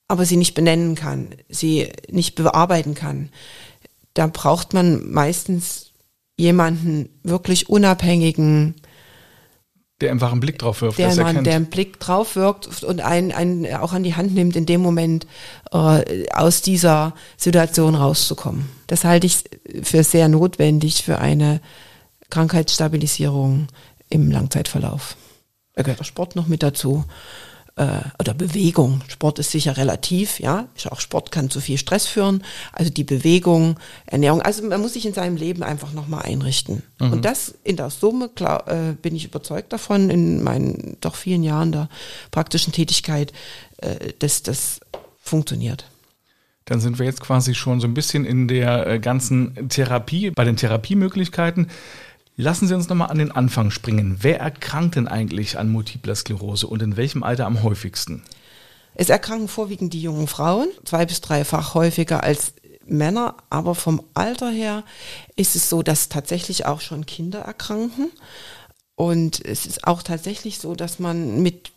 aber 0.08 0.26
sie 0.26 0.36
nicht 0.36 0.54
benennen 0.54 0.94
kann, 0.94 1.28
sie 1.48 1.88
nicht 2.10 2.34
bearbeiten 2.34 2.94
kann 2.94 3.30
da 4.14 4.26
braucht 4.26 4.74
man 4.74 5.10
meistens 5.10 5.92
jemanden 6.36 7.08
wirklich 7.22 7.68
unabhängigen 7.68 8.74
Der 10.00 10.10
einfach 10.10 10.32
einen 10.32 10.40
Blick 10.40 10.58
drauf 10.58 10.80
wirft, 10.80 10.98
der, 10.98 11.14
man, 11.16 11.44
der 11.44 11.56
einen 11.56 11.66
Blick 11.66 12.00
drauf 12.00 12.34
wirkt 12.34 12.82
und 12.82 13.00
einen, 13.00 13.32
einen 13.32 13.72
auch 13.74 13.92
an 13.92 14.02
die 14.02 14.14
Hand 14.14 14.34
nimmt, 14.34 14.56
in 14.56 14.64
dem 14.64 14.80
Moment 14.80 15.26
äh, 15.72 16.26
aus 16.32 16.62
dieser 16.62 17.14
Situation 17.36 17.94
rauszukommen. 17.94 18.68
Das 18.86 19.04
halte 19.04 19.26
ich 19.26 19.44
für 19.82 20.02
sehr 20.02 20.28
notwendig 20.28 21.02
für 21.04 21.18
eine 21.18 21.60
Krankheitsstabilisierung 22.30 23.68
im 24.08 24.30
Langzeitverlauf. 24.30 25.16
Da 25.74 25.82
gehört 25.82 26.00
der 26.00 26.04
Sport 26.04 26.36
noch 26.36 26.46
mit 26.46 26.62
dazu 26.62 27.04
oder 28.18 28.34
Bewegung. 28.34 29.00
Sport 29.08 29.38
ist 29.38 29.50
sicher 29.50 29.76
relativ, 29.76 30.38
ja. 30.38 30.68
Auch 30.90 31.00
Sport 31.00 31.32
kann 31.32 31.48
zu 31.48 31.60
viel 31.60 31.78
Stress 31.78 32.06
führen. 32.06 32.44
Also 32.72 32.90
die 32.90 33.04
Bewegung, 33.04 33.78
Ernährung. 34.06 34.42
Also 34.42 34.62
man 34.64 34.80
muss 34.80 34.92
sich 34.92 35.06
in 35.06 35.14
seinem 35.14 35.36
Leben 35.36 35.62
einfach 35.62 35.92
nochmal 35.92 36.22
einrichten. 36.22 36.82
Mhm. 36.98 37.12
Und 37.12 37.24
das 37.24 37.54
in 37.64 37.76
der 37.76 37.90
Summe, 37.90 38.28
klar, 38.28 38.68
äh, 38.68 38.92
bin 38.92 39.16
ich 39.16 39.24
überzeugt 39.24 39.72
davon, 39.72 40.10
in 40.10 40.42
meinen 40.42 40.96
doch 41.00 41.14
vielen 41.14 41.42
Jahren 41.42 41.72
der 41.72 41.88
praktischen 42.30 42.72
Tätigkeit, 42.72 43.32
äh, 43.78 44.12
dass 44.18 44.42
das 44.42 44.80
funktioniert. 45.22 45.86
Dann 46.66 46.80
sind 46.80 46.98
wir 46.98 47.06
jetzt 47.06 47.20
quasi 47.20 47.54
schon 47.54 47.80
so 47.80 47.88
ein 47.88 47.94
bisschen 47.94 48.24
in 48.24 48.46
der 48.46 48.86
äh, 48.86 48.98
ganzen 49.00 49.68
Therapie, 49.68 50.30
bei 50.30 50.44
den 50.44 50.56
Therapiemöglichkeiten. 50.56 51.68
Lassen 52.40 52.66
Sie 52.66 52.74
uns 52.74 52.88
nochmal 52.88 53.10
an 53.10 53.18
den 53.18 53.32
Anfang 53.32 53.70
springen. 53.70 54.16
Wer 54.20 54.40
erkrankt 54.40 54.96
denn 54.96 55.06
eigentlich 55.06 55.58
an 55.58 55.70
Multipler 55.70 56.14
Sklerose 56.14 56.66
und 56.66 56.80
in 56.80 56.96
welchem 56.96 57.22
Alter 57.22 57.44
am 57.44 57.62
häufigsten? 57.62 58.22
Es 58.94 59.10
erkranken 59.10 59.46
vorwiegend 59.46 59.92
die 59.92 60.00
jungen 60.00 60.26
Frauen, 60.26 60.68
zwei 60.86 61.04
bis 61.04 61.20
dreifach 61.20 61.74
häufiger 61.74 62.22
als 62.22 62.54
Männer, 62.86 63.36
aber 63.50 63.74
vom 63.74 64.02
Alter 64.14 64.50
her 64.50 64.84
ist 65.36 65.54
es 65.54 65.68
so, 65.68 65.82
dass 65.82 66.08
tatsächlich 66.08 66.64
auch 66.64 66.80
schon 66.80 67.04
Kinder 67.04 67.40
erkranken. 67.40 68.10
Und 68.94 69.44
es 69.44 69.66
ist 69.66 69.86
auch 69.86 70.02
tatsächlich 70.02 70.60
so, 70.60 70.74
dass 70.74 70.98
man 70.98 71.42
mit 71.42 71.72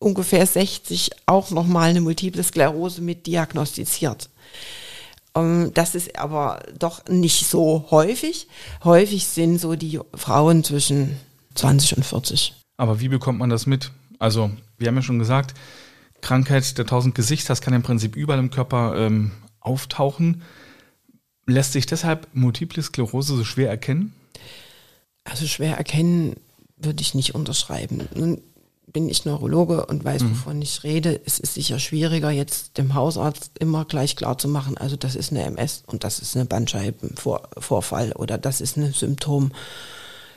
ungefähr 0.00 0.44
60 0.44 1.10
auch 1.26 1.52
nochmal 1.52 1.90
eine 1.90 2.00
Multiple 2.00 2.42
Sklerose 2.42 3.02
mit 3.02 3.28
diagnostiziert. 3.28 4.30
Ähm, 5.38 5.72
das 5.74 5.94
ist 5.94 6.18
aber 6.18 6.60
doch 6.78 7.04
nicht 7.08 7.46
so 7.46 7.86
häufig. 7.90 8.48
Häufig 8.84 9.26
sind 9.26 9.58
so 9.58 9.76
die 9.76 10.00
Frauen 10.14 10.64
zwischen 10.64 11.16
20 11.54 11.98
und 11.98 12.04
40. 12.04 12.54
Aber 12.76 13.00
wie 13.00 13.08
bekommt 13.08 13.38
man 13.38 13.50
das 13.50 13.66
mit? 13.66 13.90
Also, 14.18 14.50
wir 14.76 14.88
haben 14.88 14.96
ja 14.96 15.02
schon 15.02 15.18
gesagt, 15.18 15.54
Krankheit 16.20 16.78
der 16.78 16.86
tausend 16.86 17.14
Gesichter, 17.14 17.48
das 17.48 17.60
kann 17.60 17.74
im 17.74 17.82
Prinzip 17.82 18.16
überall 18.16 18.40
im 18.40 18.50
Körper 18.50 18.96
ähm, 18.96 19.32
auftauchen. 19.60 20.42
Lässt 21.46 21.72
sich 21.72 21.86
deshalb 21.86 22.28
Multiple 22.32 22.82
Sklerose 22.82 23.36
so 23.36 23.44
schwer 23.44 23.70
erkennen? 23.70 24.12
Also 25.24 25.46
schwer 25.46 25.76
erkennen 25.76 26.36
würde 26.76 27.00
ich 27.00 27.14
nicht 27.14 27.34
unterschreiben. 27.34 28.08
Bin 28.92 29.08
ich 29.08 29.24
Neurologe 29.24 29.86
und 29.86 30.04
weiß, 30.04 30.22
mhm. 30.22 30.30
wovon 30.30 30.62
ich 30.62 30.82
rede. 30.82 31.20
Es 31.24 31.38
ist 31.38 31.54
sicher 31.54 31.78
schwieriger, 31.78 32.30
jetzt 32.30 32.78
dem 32.78 32.94
Hausarzt 32.94 33.52
immer 33.58 33.84
gleich 33.84 34.16
klar 34.16 34.38
zu 34.38 34.48
machen, 34.48 34.78
also 34.78 34.96
das 34.96 35.14
ist 35.14 35.30
eine 35.30 35.44
MS 35.44 35.84
und 35.86 36.04
das 36.04 36.18
ist 36.18 36.36
eine 36.36 36.46
Bandscheibenvorfall 36.46 38.12
oder 38.12 38.38
das 38.38 38.60
ist 38.60 38.76
ein 38.76 38.92
Symptom 38.92 39.52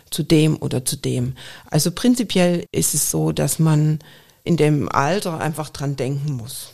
zu 0.10 0.24
dem 0.24 0.58
oder 0.58 0.84
zu 0.84 0.98
dem. 0.98 1.36
Also 1.70 1.92
prinzipiell 1.92 2.66
ist 2.72 2.94
es 2.94 3.10
so, 3.10 3.32
dass 3.32 3.60
man 3.60 4.00
in 4.44 4.58
dem 4.58 4.90
Alter 4.90 5.40
einfach 5.40 5.70
dran 5.70 5.96
denken 5.96 6.34
muss. 6.34 6.74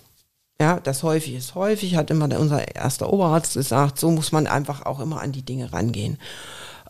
Ja, 0.59 0.79
das 0.79 1.03
häufig 1.03 1.35
ist 1.35 1.53
häufig, 1.53 1.95
hat 1.95 2.09
immer 2.09 2.25
unser 2.39 2.75
erster 2.75 3.13
Oberarzt 3.13 3.53
gesagt, 3.53 3.99
so 3.99 4.09
muss 4.09 4.31
man 4.31 4.47
einfach 4.47 4.85
auch 4.87 4.99
immer 4.99 5.21
an 5.21 5.31
die 5.31 5.43
Dinge 5.43 5.71
rangehen 5.71 6.17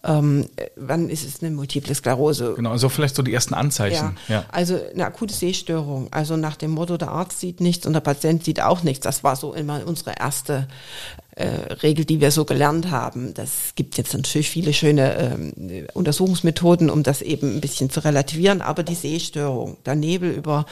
ähm, 0.08 0.46
wann 0.78 1.10
ist 1.10 1.26
es 1.26 1.44
eine 1.44 1.54
Multiple 1.54 1.94
Sklerose? 1.94 2.54
Genau, 2.56 2.72
also 2.72 2.88
vielleicht 2.88 3.16
so 3.16 3.24
die 3.24 3.34
ersten 3.34 3.54
Anzeichen. 3.54 4.18
Ja. 4.30 4.36
ja. 4.36 4.46
Also 4.50 4.80
eine 4.94 5.06
akute 5.06 5.34
Sehstörung. 5.34 6.08
Also 6.12 6.38
nach 6.38 6.56
dem 6.56 6.72
Motto, 6.72 6.98
der 6.98 7.10
Arzt 7.10 7.40
sieht 7.42 7.60
nichts 7.60 7.86
und 7.86 7.94
der 7.94 8.00
Patient 8.00 8.44
sieht 8.44 8.62
auch 8.62 8.84
nichts. 8.84 9.04
Das 9.04 9.24
war 9.26 9.36
so 9.36 9.54
immer 9.54 9.86
unsere 9.86 10.14
erste 10.18 10.68
äh, 11.36 11.74
Regel, 11.84 12.06
die 12.06 12.22
wir 12.22 12.32
so 12.32 12.46
gelernt 12.46 12.90
haben. 12.90 13.34
Das 13.34 13.74
gibt 13.76 13.98
jetzt 13.98 14.14
natürlich 14.14 14.50
viele 14.50 14.72
schöne 14.72 15.18
ähm, 15.18 15.88
Untersuchungsmethoden, 15.94 16.90
um 16.90 17.04
das 17.04 17.22
eben 17.22 17.58
ein 17.58 17.62
bisschen 17.62 17.90
zu 17.90 18.04
relativieren, 18.04 18.62
aber 18.62 18.84
die 18.84 18.96
Sehstörung, 18.96 19.78
der 19.86 19.96
Nebel 19.96 20.32
über 20.32 20.66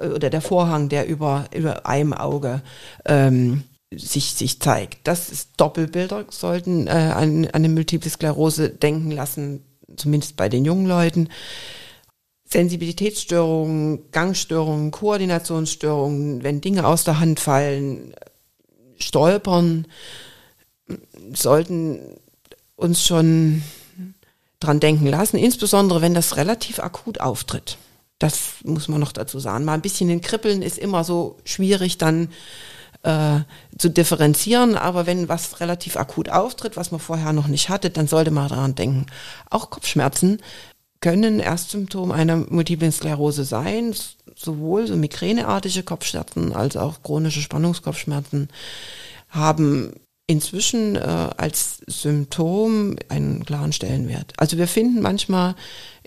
äh, 0.00 0.06
oder 0.06 0.30
der 0.30 0.40
Vorhang, 0.40 0.88
der 0.88 1.08
über, 1.08 1.46
über 1.52 1.86
einem 1.86 2.12
Auge 2.12 2.62
ähm, 3.04 3.64
sich, 3.96 4.34
sich 4.34 4.60
zeigt. 4.60 5.06
Das 5.06 5.30
ist 5.30 5.50
Doppelbilder 5.56 6.26
sollten 6.30 6.86
äh, 6.86 6.90
an, 6.90 7.46
an 7.46 7.50
eine 7.52 7.68
Multiple 7.68 8.10
Sklerose 8.10 8.70
denken 8.70 9.10
lassen, 9.10 9.64
zumindest 9.96 10.36
bei 10.36 10.48
den 10.48 10.64
jungen 10.64 10.86
Leuten. 10.86 11.28
Sensibilitätsstörungen, 12.48 14.10
Gangstörungen, 14.12 14.92
Koordinationsstörungen, 14.92 16.42
wenn 16.42 16.60
Dinge 16.60 16.86
aus 16.86 17.04
der 17.04 17.18
Hand 17.18 17.40
fallen, 17.40 18.14
stolpern, 18.98 19.86
sollten 21.32 22.00
uns 22.76 23.04
schon 23.04 23.62
dran 24.60 24.80
denken 24.80 25.06
lassen, 25.06 25.38
insbesondere 25.38 26.02
wenn 26.02 26.14
das 26.14 26.36
relativ 26.36 26.78
akut 26.78 27.20
auftritt. 27.20 27.78
Das 28.18 28.54
muss 28.64 28.88
man 28.88 29.00
noch 29.00 29.12
dazu 29.12 29.38
sagen. 29.38 29.64
Mal 29.64 29.74
ein 29.74 29.82
bisschen 29.82 30.08
in 30.08 30.22
Kribbeln 30.22 30.62
ist 30.62 30.78
immer 30.78 31.04
so 31.04 31.36
schwierig, 31.44 31.98
dann 31.98 32.28
äh, 33.06 33.40
zu 33.78 33.88
differenzieren. 33.88 34.76
Aber 34.76 35.06
wenn 35.06 35.28
was 35.28 35.60
relativ 35.60 35.96
akut 35.96 36.28
auftritt, 36.28 36.76
was 36.76 36.90
man 36.90 37.00
vorher 37.00 37.32
noch 37.32 37.46
nicht 37.46 37.68
hatte, 37.68 37.90
dann 37.90 38.08
sollte 38.08 38.32
man 38.32 38.48
daran 38.48 38.74
denken. 38.74 39.06
Auch 39.48 39.70
Kopfschmerzen 39.70 40.42
können 41.00 41.38
Erstsymptom 41.38 42.10
einer 42.10 42.36
Multiplen 42.36 42.90
Sklerose 42.90 43.44
sein, 43.44 43.94
sowohl 44.34 44.88
so 44.88 44.96
migräneartige 44.96 45.84
Kopfschmerzen 45.84 46.52
als 46.52 46.76
auch 46.76 47.02
chronische 47.02 47.42
Spannungskopfschmerzen 47.42 48.48
haben 49.28 49.92
inzwischen 50.26 50.96
äh, 50.96 51.30
als 51.36 51.82
Symptom 51.86 52.96
einen 53.08 53.44
klaren 53.44 53.72
Stellenwert. 53.72 54.32
Also 54.36 54.58
wir 54.58 54.66
finden 54.66 55.00
manchmal 55.00 55.54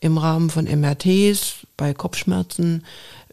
im 0.01 0.18
Rahmen 0.18 0.50
von 0.50 0.65
MRTs 0.65 1.65
bei 1.77 1.94
Kopfschmerzen 1.94 2.84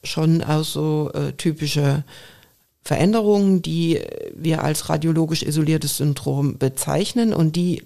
schon 0.04 0.44
auch 0.44 0.62
so 0.62 1.10
äh, 1.14 1.32
typische 1.32 2.04
Veränderungen, 2.86 3.62
die 3.62 4.00
wir 4.32 4.62
als 4.62 4.88
radiologisch 4.88 5.42
isoliertes 5.42 5.96
Syndrom 5.96 6.56
bezeichnen 6.56 7.34
und 7.34 7.56
die 7.56 7.82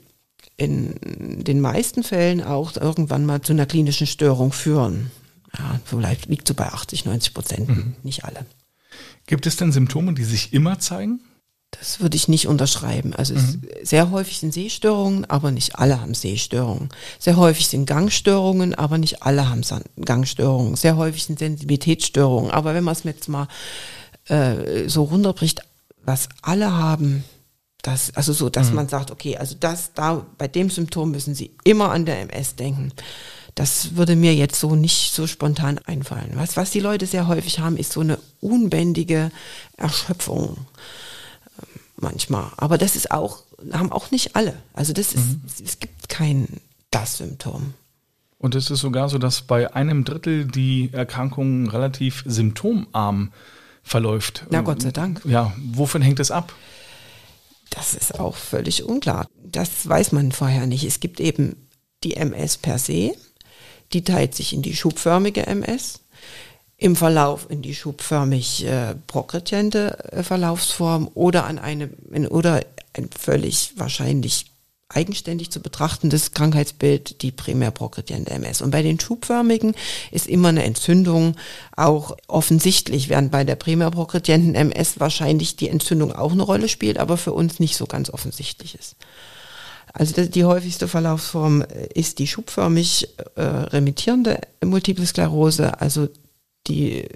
in 0.59 0.95
den 1.43 1.63
meisten 1.63 2.03
Fällen 2.03 2.43
auch 2.43 2.77
irgendwann 2.77 3.25
mal 3.25 3.41
zu 3.41 3.55
einer 3.55 3.65
klinischen 3.65 4.07
Störung 4.07 4.53
führen. 4.53 5.11
Ja, 5.59 5.81
vielleicht 5.87 6.27
liegt 6.27 6.47
so 6.47 6.53
bei 6.53 6.67
80, 6.67 7.07
90 7.07 7.33
Prozent, 7.33 7.69
mhm. 7.69 7.95
nicht 8.03 8.25
alle. 8.25 8.45
Gibt 9.27 9.47
es 9.47 9.57
denn 9.57 9.73
Symptome, 9.73 10.13
die 10.13 10.25
sich 10.25 10.53
immer 10.53 10.79
zeigen? 10.81 11.21
Das 11.71 12.01
würde 12.01 12.17
ich 12.17 12.29
nicht 12.29 12.47
unterschreiben. 12.47 13.15
Also 13.15 13.35
mhm. 13.35 13.63
sehr 13.83 14.11
häufig 14.11 14.39
sind 14.39 14.53
Sehstörungen, 14.53 15.25
aber 15.25 15.51
nicht 15.51 15.77
alle 15.77 16.03
haben 16.03 16.13
Sehstörungen. 16.13 16.91
Sehr 17.19 17.37
häufig 17.37 17.69
sind 17.69 17.87
Gangstörungen, 17.87 18.75
aber 18.75 18.99
nicht 18.99 19.23
alle 19.23 19.49
haben 19.49 19.63
Gangstörungen. 20.05 20.77
Sehr 20.77 20.97
häufig 20.97 21.25
sind 21.25 21.39
Sensibilitätsstörungen. 21.39 22.51
Aber 22.51 22.75
wenn 22.75 22.85
man 22.85 22.93
es 22.93 23.05
jetzt 23.05 23.29
mal 23.29 23.49
äh, 24.31 24.89
so 24.89 25.05
runterbricht, 25.05 25.63
was 26.05 26.29
alle 26.43 26.73
haben, 26.73 27.25
das, 27.83 28.15
also 28.15 28.33
so, 28.33 28.51
dass 28.51 28.71
mhm. 28.71 28.77
man 28.77 28.89
sagt, 28.89 29.11
okay, 29.11 29.37
also 29.37 29.57
das, 29.59 29.93
da, 29.95 30.27
bei 30.39 30.49
dem 30.49 30.71
Symptom 30.71 31.11
müssen 31.11 31.35
Sie 31.35 31.53
immer 31.65 31.91
an 31.91 32.05
der 32.05 32.21
MS 32.21 32.57
denken. 32.57 32.93
Das 33.55 33.97
würde 33.97 34.17
mir 34.17 34.35
jetzt 34.35 34.61
so 34.61 34.77
nicht 34.77 35.13
so 35.13 35.27
spontan 35.27 35.79
einfallen. 35.79 36.33
Was, 36.35 36.57
was 36.57 36.71
die 36.71 36.81
Leute 36.81 37.07
sehr 37.07 37.27
häufig 37.27 37.59
haben, 37.59 37.77
ist 37.77 37.93
so 37.93 38.01
eine 38.01 38.19
unbändige 38.41 39.31
Erschöpfung 39.77 40.57
ähm, 41.59 41.81
manchmal. 41.97 42.51
Aber 42.57 42.79
das 42.79 42.97
ist 42.97 43.11
auch, 43.11 43.43
haben 43.73 43.93
auch 43.93 44.11
nicht 44.11 44.37
alle. 44.37 44.55
Also 44.75 44.93
das 44.93 45.13
ist, 45.13 45.27
mhm. 45.27 45.43
es 45.65 45.79
gibt 45.81 46.09
kein 46.09 46.49
das 46.91 47.19
Symptom. 47.19 47.75
Und 48.39 48.55
es 48.55 48.71
ist 48.71 48.81
sogar 48.81 49.09
so, 49.09 49.19
dass 49.19 49.43
bei 49.43 49.75
einem 49.75 50.05
Drittel 50.05 50.47
die 50.47 50.91
Erkrankungen 50.93 51.69
relativ 51.69 52.23
symptomarm 52.27 53.33
verläuft. 53.83 54.47
Na 54.51 54.61
Gott 54.61 54.83
sei 54.83 54.91
Dank. 54.91 55.23
Ja, 55.25 55.53
wovon 55.73 56.03
hängt 56.03 56.21
es 56.21 56.31
ab? 56.31 56.55
Das 57.71 57.95
ist 57.95 58.19
auch 58.19 58.37
völlig 58.37 58.85
unklar. 58.85 59.27
Das 59.43 59.89
weiß 59.89 60.13
man 60.13 60.33
vorher 60.33 60.67
nicht. 60.67 60.85
Es 60.85 61.01
gibt 61.01 61.21
eben 61.21 61.69
die 62.03 62.17
MS 62.17 62.59
per 62.59 62.79
se, 62.79 63.15
die 63.93 64.03
teilt 64.03 64.35
sich 64.35 64.53
in 64.53 64.63
die 64.63 64.75
schubförmige 64.75 65.47
MS, 65.47 66.01
im 66.77 66.97
Verlauf 66.97 67.49
in 67.51 67.63
die 67.63 67.75
schubförmig 67.75 68.65
äh, 68.65 68.95
progrediente 69.07 70.13
äh, 70.13 70.23
Verlaufsform 70.23 71.11
oder 71.15 71.45
an 71.45 71.59
eine 71.59 71.91
oder 72.31 72.65
ein 72.95 73.09
völlig 73.17 73.73
wahrscheinlich 73.77 74.50
eigenständig 74.91 75.51
zu 75.51 75.61
betrachtendes 75.61 76.33
Krankheitsbild 76.33 77.23
die 77.23 77.31
primär 77.31 77.71
progrediente 77.71 78.33
MS. 78.33 78.61
Und 78.61 78.73
bei 78.73 78.83
den 78.83 78.99
schubförmigen 78.99 79.75
ist 80.11 80.27
immer 80.27 80.49
eine 80.49 80.65
Entzündung 80.65 81.37
auch 81.77 82.17
offensichtlich, 82.27 83.09
während 83.09 83.31
bei 83.31 83.45
der 83.45 83.57
primär 83.57 83.91
progredienten 83.91 84.55
MS 84.55 84.99
wahrscheinlich 84.99 85.57
die 85.57 85.69
Entzündung 85.69 86.13
auch 86.13 86.33
eine 86.33 86.43
Rolle 86.43 86.69
spielt, 86.69 86.99
aber 86.99 87.17
für 87.17 87.33
uns 87.33 87.61
nicht 87.61 87.77
so 87.77 87.87
ganz 87.87 88.11
offensichtlich 88.11 88.75
ist. 88.75 88.97
Also 89.93 90.25
die 90.25 90.45
häufigste 90.45 90.89
Verlaufsform 90.89 91.63
äh, 91.63 91.89
ist 91.95 92.19
die 92.19 92.27
schubförmig 92.27 93.09
äh, 93.37 93.43
remittierende 93.43 94.41
Multiple 94.65 95.07
Sklerose. 95.07 95.81
Also 95.81 96.09
die, 96.67 97.09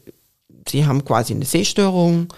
sie 0.69 0.87
haben 0.87 1.04
quasi 1.04 1.35
eine 1.35 1.45
Sehstörung, 1.45 2.33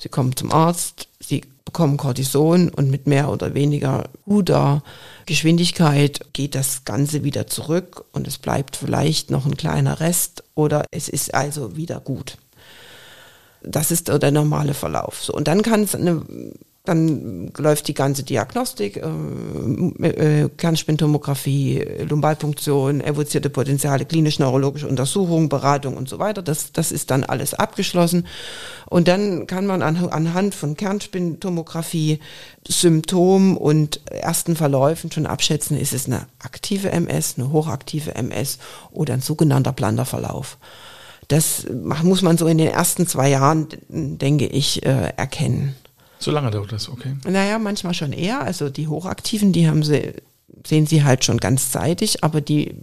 sie 0.00 0.08
kommen 0.08 0.34
zum 0.34 0.50
Arzt, 0.50 1.08
sie 1.20 1.42
bekommen 1.64 1.98
Cortison 1.98 2.70
und 2.70 2.90
mit 2.90 3.06
mehr 3.06 3.30
oder 3.30 3.54
weniger 3.54 4.08
guter 4.24 4.82
Geschwindigkeit 5.26 6.20
geht 6.32 6.56
das 6.56 6.84
Ganze 6.84 7.22
wieder 7.22 7.46
zurück 7.46 8.04
und 8.12 8.26
es 8.26 8.38
bleibt 8.38 8.76
vielleicht 8.76 9.30
noch 9.30 9.46
ein 9.46 9.56
kleiner 9.56 10.00
Rest 10.00 10.42
oder 10.56 10.84
es 10.90 11.08
ist 11.08 11.32
also 11.34 11.76
wieder 11.76 12.00
gut. 12.00 12.38
Das 13.62 13.90
ist 13.90 14.08
der 14.08 14.30
normale 14.30 14.74
Verlauf. 14.74 15.22
So, 15.22 15.34
und 15.34 15.46
dann 15.46 15.62
kann 15.62 15.82
es 15.82 15.94
eine 15.94 16.24
dann 16.84 17.52
läuft 17.58 17.88
die 17.88 17.94
ganze 17.94 18.22
Diagnostik, 18.22 18.96
äh, 18.96 20.06
äh, 20.06 20.48
Kernspintomographie, 20.48 21.84
Lumbalpunktion, 22.08 23.02
evozierte 23.02 23.50
Potenziale, 23.50 24.06
klinisch-neurologische 24.06 24.88
Untersuchung, 24.88 25.50
Beratung 25.50 25.98
und 25.98 26.08
so 26.08 26.18
weiter. 26.18 26.40
Das, 26.40 26.72
das 26.72 26.90
ist 26.90 27.10
dann 27.10 27.22
alles 27.24 27.52
abgeschlossen. 27.52 28.26
Und 28.86 29.08
dann 29.08 29.46
kann 29.46 29.66
man 29.66 29.82
an, 29.82 29.96
anhand 30.08 30.54
von 30.54 30.74
Kernspintomographie, 30.74 32.18
Symptomen 32.66 33.58
und 33.58 34.00
ersten 34.06 34.56
Verläufen 34.56 35.12
schon 35.12 35.26
abschätzen, 35.26 35.78
ist 35.78 35.92
es 35.92 36.06
eine 36.06 36.26
aktive 36.38 36.90
MS, 36.92 37.34
eine 37.36 37.52
hochaktive 37.52 38.14
MS 38.14 38.58
oder 38.90 39.14
ein 39.14 39.20
sogenannter 39.20 39.72
Blanderverlauf. 39.72 40.56
Das 41.28 41.66
muss 42.02 42.22
man 42.22 42.38
so 42.38 42.46
in 42.46 42.58
den 42.58 42.68
ersten 42.68 43.06
zwei 43.06 43.28
Jahren, 43.28 43.68
denke 43.88 44.46
ich, 44.46 44.84
äh, 44.84 45.12
erkennen. 45.16 45.76
So 46.20 46.30
lange 46.30 46.50
dauert 46.50 46.70
das, 46.70 46.88
okay. 46.88 47.16
Naja, 47.26 47.58
manchmal 47.58 47.94
schon 47.94 48.12
eher. 48.12 48.42
Also 48.42 48.68
die 48.68 48.88
Hochaktiven, 48.88 49.52
die 49.52 49.66
haben 49.66 49.82
sie, 49.82 50.12
sehen 50.66 50.86
sie 50.86 51.02
halt 51.02 51.24
schon 51.24 51.38
ganzzeitig, 51.38 52.22
aber 52.22 52.40
die 52.40 52.74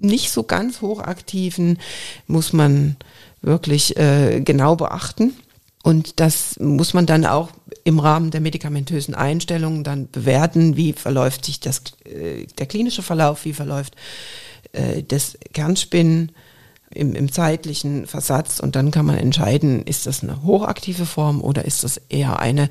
nicht 0.00 0.30
so 0.30 0.42
ganz 0.42 0.80
Hochaktiven 0.80 1.78
muss 2.26 2.52
man 2.52 2.96
wirklich 3.42 3.96
äh, 3.96 4.40
genau 4.40 4.74
beachten. 4.76 5.34
Und 5.82 6.20
das 6.20 6.58
muss 6.58 6.92
man 6.92 7.06
dann 7.06 7.24
auch 7.24 7.50
im 7.84 8.00
Rahmen 8.00 8.30
der 8.30 8.40
medikamentösen 8.40 9.14
Einstellungen 9.14 9.84
dann 9.84 10.10
bewerten, 10.10 10.76
wie 10.76 10.92
verläuft 10.92 11.44
sich 11.44 11.60
das, 11.60 11.82
äh, 12.04 12.46
der 12.58 12.66
klinische 12.66 13.02
Verlauf, 13.02 13.44
wie 13.44 13.54
verläuft 13.54 13.94
äh, 14.72 15.02
das 15.02 15.38
Kernspinnen 15.54 16.32
im, 16.92 17.14
im 17.14 17.30
zeitlichen 17.30 18.06
Versatz 18.06 18.58
und 18.58 18.74
dann 18.74 18.90
kann 18.90 19.06
man 19.06 19.16
entscheiden, 19.16 19.82
ist 19.82 20.06
das 20.06 20.22
eine 20.22 20.42
hochaktive 20.42 21.06
Form 21.06 21.40
oder 21.40 21.64
ist 21.64 21.84
das 21.84 21.98
eher 22.08 22.40
eine, 22.40 22.68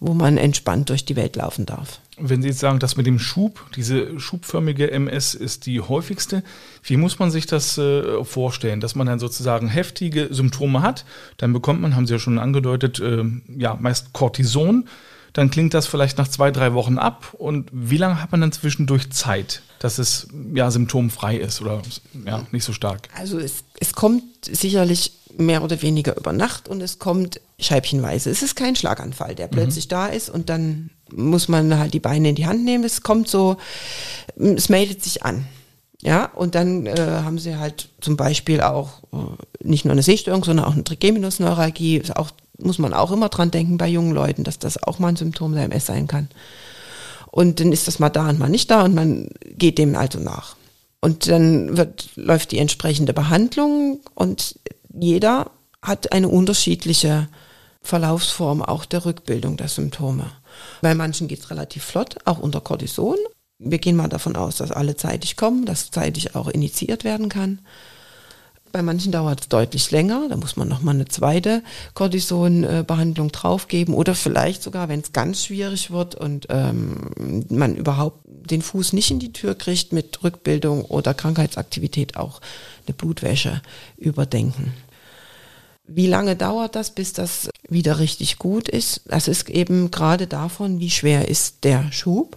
wo 0.00 0.14
man 0.14 0.38
entspannt 0.38 0.88
durch 0.88 1.04
die 1.04 1.16
Welt 1.16 1.36
laufen 1.36 1.66
darf. 1.66 2.00
Wenn 2.16 2.40
Sie 2.40 2.48
jetzt 2.48 2.60
sagen, 2.60 2.78
dass 2.78 2.96
mit 2.96 3.06
dem 3.06 3.18
Schub, 3.18 3.66
diese 3.76 4.18
schubförmige 4.18 4.90
MS 4.90 5.34
ist 5.34 5.66
die 5.66 5.80
häufigste, 5.80 6.42
wie 6.82 6.96
muss 6.96 7.18
man 7.18 7.30
sich 7.30 7.46
das 7.46 7.76
äh, 7.78 8.24
vorstellen? 8.24 8.80
Dass 8.80 8.94
man 8.94 9.06
dann 9.06 9.18
sozusagen 9.18 9.68
heftige 9.68 10.28
Symptome 10.32 10.82
hat, 10.82 11.04
dann 11.36 11.52
bekommt 11.52 11.80
man, 11.80 11.94
haben 11.94 12.06
Sie 12.06 12.14
ja 12.14 12.18
schon 12.18 12.38
angedeutet, 12.38 13.00
äh, 13.00 13.22
ja, 13.56 13.76
meist 13.78 14.14
Cortison 14.14 14.88
dann 15.32 15.50
klingt 15.50 15.74
das 15.74 15.86
vielleicht 15.86 16.18
nach 16.18 16.28
zwei, 16.28 16.50
drei 16.50 16.74
Wochen 16.74 16.98
ab. 16.98 17.34
Und 17.36 17.68
wie 17.72 17.96
lange 17.96 18.22
hat 18.22 18.32
man 18.32 18.40
dann 18.40 18.52
zwischendurch 18.52 19.10
Zeit, 19.10 19.62
dass 19.78 19.98
es 19.98 20.28
ja 20.54 20.70
symptomfrei 20.70 21.36
ist 21.36 21.60
oder 21.60 21.82
ja, 22.26 22.46
nicht 22.50 22.64
so 22.64 22.72
stark? 22.72 23.08
Also 23.16 23.38
es, 23.38 23.64
es 23.78 23.92
kommt 23.92 24.22
sicherlich 24.42 25.12
mehr 25.36 25.62
oder 25.62 25.80
weniger 25.82 26.16
über 26.16 26.32
Nacht 26.32 26.68
und 26.68 26.80
es 26.80 26.98
kommt 26.98 27.40
scheibchenweise. 27.60 28.30
Es 28.30 28.42
ist 28.42 28.56
kein 28.56 28.76
Schlaganfall, 28.76 29.34
der 29.34 29.46
plötzlich 29.46 29.86
mhm. 29.86 29.90
da 29.90 30.06
ist 30.06 30.30
und 30.30 30.48
dann 30.48 30.90
muss 31.10 31.48
man 31.48 31.78
halt 31.78 31.94
die 31.94 32.00
Beine 32.00 32.30
in 32.30 32.34
die 32.34 32.46
Hand 32.46 32.64
nehmen. 32.64 32.84
Es 32.84 33.02
kommt 33.02 33.28
so, 33.28 33.56
es 34.36 34.68
meldet 34.68 35.02
sich 35.02 35.24
an. 35.24 35.46
Ja, 36.00 36.26
und 36.26 36.54
dann 36.54 36.86
äh, 36.86 36.96
haben 36.96 37.38
sie 37.38 37.56
halt 37.56 37.88
zum 38.00 38.16
Beispiel 38.16 38.60
auch 38.60 39.02
äh, 39.12 39.66
nicht 39.66 39.84
nur 39.84 39.92
eine 39.92 40.02
Sehstörung, 40.02 40.44
sondern 40.44 40.64
auch 40.64 40.74
eine 40.74 40.84
Trigeminusneuralgie, 40.84 42.02
auch 42.14 42.30
muss 42.58 42.78
man 42.78 42.94
auch 42.94 43.10
immer 43.10 43.28
dran 43.28 43.50
denken 43.50 43.78
bei 43.78 43.88
jungen 43.88 44.12
Leuten, 44.12 44.44
dass 44.44 44.58
das 44.58 44.82
auch 44.82 44.98
mal 44.98 45.08
ein 45.08 45.16
Symptom 45.16 45.54
der 45.54 45.64
MS 45.64 45.86
sein 45.86 46.06
kann. 46.06 46.28
Und 47.30 47.60
dann 47.60 47.72
ist 47.72 47.88
das 47.88 47.98
mal 47.98 48.08
da 48.10 48.28
und 48.28 48.38
mal 48.38 48.48
nicht 48.48 48.70
da 48.70 48.84
und 48.84 48.94
man 48.94 49.28
geht 49.44 49.78
dem 49.78 49.96
also 49.96 50.18
nach. 50.18 50.56
Und 51.00 51.28
dann 51.28 51.76
wird, 51.76 52.10
läuft 52.16 52.52
die 52.52 52.58
entsprechende 52.58 53.12
Behandlung 53.12 54.00
und 54.14 54.58
jeder 54.92 55.50
hat 55.82 56.12
eine 56.12 56.28
unterschiedliche 56.28 57.28
Verlaufsform 57.82 58.62
auch 58.62 58.84
der 58.84 59.04
Rückbildung 59.04 59.56
der 59.56 59.68
Symptome. 59.68 60.30
Bei 60.80 60.94
manchen 60.94 61.28
geht 61.28 61.40
es 61.40 61.50
relativ 61.50 61.84
flott, 61.84 62.16
auch 62.24 62.38
unter 62.38 62.60
Cortison. 62.60 63.16
Wir 63.58 63.78
gehen 63.78 63.96
mal 63.96 64.08
davon 64.08 64.36
aus, 64.36 64.56
dass 64.56 64.70
alle 64.70 64.96
zeitig 64.96 65.36
kommen, 65.36 65.64
dass 65.64 65.90
zeitig 65.90 66.36
auch 66.36 66.48
initiiert 66.48 67.04
werden 67.04 67.28
kann. 67.28 67.58
Bei 68.70 68.82
manchen 68.82 69.12
dauert 69.12 69.40
es 69.40 69.48
deutlich 69.48 69.90
länger, 69.90 70.26
da 70.28 70.36
muss 70.36 70.56
man 70.56 70.68
nochmal 70.68 70.94
eine 70.94 71.06
zweite 71.06 71.62
Cortison-Behandlung 71.94 73.32
draufgeben 73.32 73.94
oder 73.94 74.14
vielleicht 74.14 74.62
sogar, 74.62 74.88
wenn 74.88 75.00
es 75.00 75.12
ganz 75.12 75.46
schwierig 75.46 75.90
wird 75.90 76.14
und 76.14 76.46
ähm, 76.50 77.44
man 77.48 77.74
überhaupt 77.74 78.20
den 78.26 78.60
Fuß 78.62 78.92
nicht 78.92 79.10
in 79.10 79.18
die 79.18 79.32
Tür 79.32 79.54
kriegt 79.54 79.92
mit 79.92 80.22
Rückbildung 80.22 80.84
oder 80.84 81.14
Krankheitsaktivität 81.14 82.16
auch 82.16 82.40
eine 82.86 82.94
Blutwäsche 82.94 83.62
überdenken. 83.96 84.74
Wie 85.86 86.06
lange 86.06 86.36
dauert 86.36 86.76
das, 86.76 86.90
bis 86.90 87.14
das 87.14 87.48
wieder 87.68 87.98
richtig 87.98 88.36
gut 88.36 88.68
ist? 88.68 89.00
Das 89.06 89.26
ist 89.26 89.48
eben 89.48 89.90
gerade 89.90 90.26
davon, 90.26 90.78
wie 90.80 90.90
schwer 90.90 91.28
ist 91.28 91.64
der 91.64 91.90
Schub, 91.90 92.36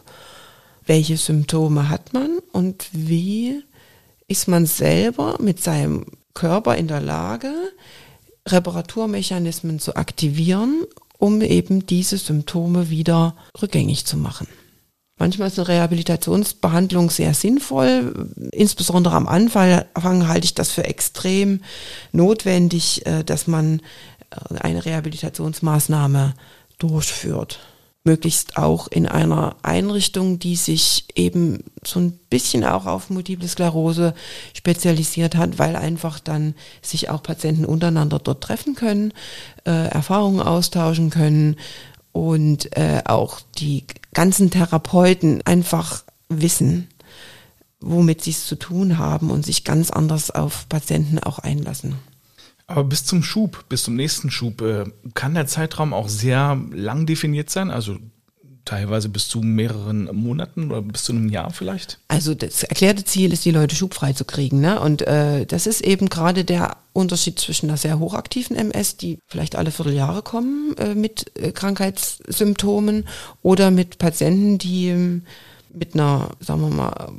welche 0.91 1.15
Symptome 1.15 1.87
hat 1.87 2.11
man 2.11 2.39
und 2.51 2.89
wie 2.91 3.63
ist 4.27 4.49
man 4.49 4.65
selber 4.65 5.37
mit 5.39 5.63
seinem 5.63 6.05
Körper 6.33 6.75
in 6.75 6.89
der 6.89 6.99
Lage, 6.99 7.53
Reparaturmechanismen 8.45 9.79
zu 9.79 9.95
aktivieren, 9.95 10.83
um 11.17 11.41
eben 11.41 11.85
diese 11.85 12.17
Symptome 12.17 12.89
wieder 12.89 13.37
rückgängig 13.61 14.05
zu 14.05 14.17
machen. 14.17 14.47
Manchmal 15.17 15.47
ist 15.47 15.59
eine 15.59 15.69
Rehabilitationsbehandlung 15.69 17.09
sehr 17.09 17.33
sinnvoll. 17.35 18.27
Insbesondere 18.51 19.15
am 19.15 19.29
Anfang 19.29 20.27
halte 20.27 20.43
ich 20.43 20.55
das 20.55 20.71
für 20.71 20.83
extrem 20.83 21.61
notwendig, 22.11 23.05
äh, 23.05 23.23
dass 23.23 23.47
man 23.47 23.79
äh, 24.29 24.57
eine 24.59 24.83
Rehabilitationsmaßnahme 24.83 26.33
durchführt 26.79 27.59
möglichst 28.03 28.57
auch 28.57 28.87
in 28.87 29.05
einer 29.05 29.55
Einrichtung, 29.61 30.39
die 30.39 30.55
sich 30.55 31.05
eben 31.15 31.63
so 31.85 31.99
ein 31.99 32.13
bisschen 32.29 32.63
auch 32.63 32.87
auf 32.87 33.09
Multiple 33.09 33.47
Sklerose 33.47 34.15
spezialisiert 34.53 35.35
hat, 35.35 35.59
weil 35.59 35.75
einfach 35.75 36.19
dann 36.19 36.55
sich 36.81 37.09
auch 37.09 37.21
Patienten 37.21 37.65
untereinander 37.65 38.17
dort 38.17 38.43
treffen 38.43 38.73
können, 38.73 39.13
äh, 39.65 39.87
Erfahrungen 39.89 40.41
austauschen 40.41 41.11
können 41.11 41.57
und 42.11 42.75
äh, 42.75 43.01
auch 43.05 43.39
die 43.57 43.85
ganzen 44.13 44.49
Therapeuten 44.49 45.41
einfach 45.45 46.03
wissen, 46.27 46.87
womit 47.79 48.23
sie 48.23 48.31
es 48.31 48.45
zu 48.47 48.55
tun 48.55 48.97
haben 48.97 49.29
und 49.29 49.45
sich 49.45 49.63
ganz 49.63 49.91
anders 49.91 50.31
auf 50.31 50.67
Patienten 50.69 51.19
auch 51.19 51.39
einlassen. 51.39 51.95
Aber 52.71 52.85
bis 52.85 53.05
zum 53.05 53.21
Schub, 53.21 53.65
bis 53.69 53.83
zum 53.83 53.95
nächsten 53.95 54.31
Schub, 54.31 54.61
äh, 54.61 54.85
kann 55.13 55.33
der 55.33 55.47
Zeitraum 55.47 55.93
auch 55.93 56.07
sehr 56.07 56.59
lang 56.71 57.05
definiert 57.05 57.49
sein? 57.49 57.69
Also 57.69 57.97
teilweise 58.65 59.09
bis 59.09 59.27
zu 59.27 59.41
mehreren 59.41 60.05
Monaten 60.15 60.71
oder 60.71 60.81
bis 60.81 61.03
zu 61.03 61.11
einem 61.11 61.29
Jahr 61.29 61.51
vielleicht? 61.51 61.99
Also 62.07 62.33
das 62.33 62.63
erklärte 62.63 63.03
Ziel 63.03 63.33
ist, 63.33 63.43
die 63.43 63.51
Leute 63.51 63.75
schubfrei 63.75 64.13
zu 64.13 64.23
kriegen. 64.23 64.61
Ne? 64.61 64.79
Und 64.79 65.01
äh, 65.01 65.45
das 65.45 65.67
ist 65.67 65.81
eben 65.81 66.09
gerade 66.09 66.45
der 66.45 66.77
Unterschied 66.93 67.39
zwischen 67.39 67.69
einer 67.69 67.77
sehr 67.77 67.99
hochaktiven 67.99 68.55
MS, 68.55 68.97
die 68.97 69.19
vielleicht 69.27 69.55
alle 69.55 69.71
Vierteljahre 69.71 70.21
kommen 70.21 70.75
äh, 70.77 70.95
mit 70.95 71.31
äh, 71.37 71.51
Krankheitssymptomen, 71.51 73.07
oder 73.41 73.71
mit 73.71 73.97
Patienten, 73.97 74.57
die 74.57 74.89
ähm, 74.89 75.23
mit 75.73 75.93
einer, 75.93 76.29
sagen 76.39 76.61
wir 76.61 76.69
mal, 76.69 77.11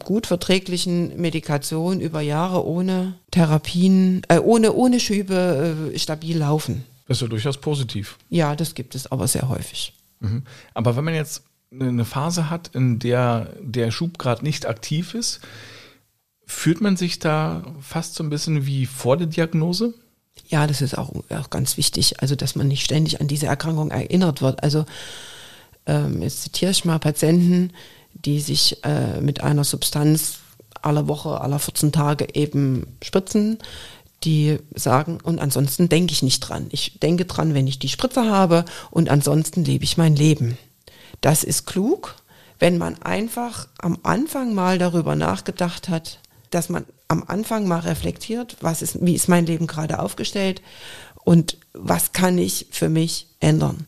gut 0.00 0.26
verträglichen 0.26 1.20
Medikation 1.20 2.00
über 2.00 2.20
Jahre 2.20 2.66
ohne 2.66 3.14
Therapien, 3.30 4.22
äh, 4.28 4.38
ohne, 4.38 4.72
ohne 4.72 5.00
Schübe 5.00 5.90
äh, 5.92 5.98
stabil 5.98 6.38
laufen. 6.38 6.84
Das 7.08 7.18
ist 7.18 7.22
ja 7.22 7.28
durchaus 7.28 7.58
positiv. 7.58 8.18
Ja, 8.30 8.56
das 8.56 8.74
gibt 8.74 8.94
es 8.94 9.10
aber 9.10 9.28
sehr 9.28 9.48
häufig. 9.48 9.92
Mhm. 10.20 10.42
Aber 10.74 10.96
wenn 10.96 11.04
man 11.04 11.14
jetzt 11.14 11.42
eine 11.70 12.04
Phase 12.04 12.50
hat, 12.50 12.70
in 12.74 12.98
der 12.98 13.54
der 13.60 13.90
Schub 13.90 14.18
gerade 14.18 14.44
nicht 14.44 14.66
aktiv 14.66 15.14
ist, 15.14 15.40
fühlt 16.46 16.80
man 16.80 16.96
sich 16.96 17.18
da 17.18 17.62
fast 17.80 18.14
so 18.14 18.22
ein 18.22 18.30
bisschen 18.30 18.66
wie 18.66 18.86
vor 18.86 19.16
der 19.16 19.26
Diagnose? 19.26 19.94
Ja, 20.48 20.66
das 20.66 20.82
ist 20.82 20.96
auch, 20.98 21.12
auch 21.30 21.50
ganz 21.50 21.76
wichtig, 21.76 22.20
also 22.20 22.34
dass 22.34 22.56
man 22.56 22.68
nicht 22.68 22.84
ständig 22.84 23.20
an 23.20 23.28
diese 23.28 23.46
Erkrankung 23.46 23.90
erinnert 23.90 24.42
wird. 24.42 24.62
Also 24.62 24.84
ähm, 25.86 26.22
jetzt 26.22 26.42
zitiere 26.42 26.70
ich 26.70 26.84
mal 26.84 26.98
Patienten, 26.98 27.72
die 28.14 28.40
sich 28.40 28.84
äh, 28.84 29.20
mit 29.20 29.42
einer 29.42 29.64
Substanz 29.64 30.38
aller 30.80 31.08
Woche, 31.08 31.40
aller 31.40 31.58
14 31.58 31.92
Tage 31.92 32.34
eben 32.34 32.86
spritzen, 33.02 33.58
die 34.24 34.58
sagen, 34.74 35.18
und 35.22 35.40
ansonsten 35.40 35.88
denke 35.88 36.12
ich 36.12 36.22
nicht 36.22 36.40
dran. 36.40 36.66
Ich 36.70 36.98
denke 37.00 37.24
dran, 37.24 37.54
wenn 37.54 37.66
ich 37.66 37.78
die 37.78 37.88
Spritze 37.88 38.30
habe 38.30 38.64
und 38.90 39.08
ansonsten 39.08 39.64
lebe 39.64 39.84
ich 39.84 39.96
mein 39.96 40.14
Leben. 40.14 40.58
Das 41.20 41.44
ist 41.44 41.66
klug, 41.66 42.16
wenn 42.58 42.78
man 42.78 43.00
einfach 43.02 43.68
am 43.78 43.98
Anfang 44.02 44.54
mal 44.54 44.78
darüber 44.78 45.16
nachgedacht 45.16 45.88
hat, 45.88 46.18
dass 46.50 46.68
man 46.68 46.84
am 47.08 47.24
Anfang 47.26 47.66
mal 47.66 47.80
reflektiert, 47.80 48.56
was 48.60 48.82
ist, 48.82 49.04
wie 49.04 49.14
ist 49.14 49.28
mein 49.28 49.46
Leben 49.46 49.66
gerade 49.66 49.98
aufgestellt 49.98 50.62
und 51.24 51.56
was 51.72 52.12
kann 52.12 52.38
ich 52.38 52.66
für 52.70 52.88
mich 52.88 53.26
ändern. 53.40 53.86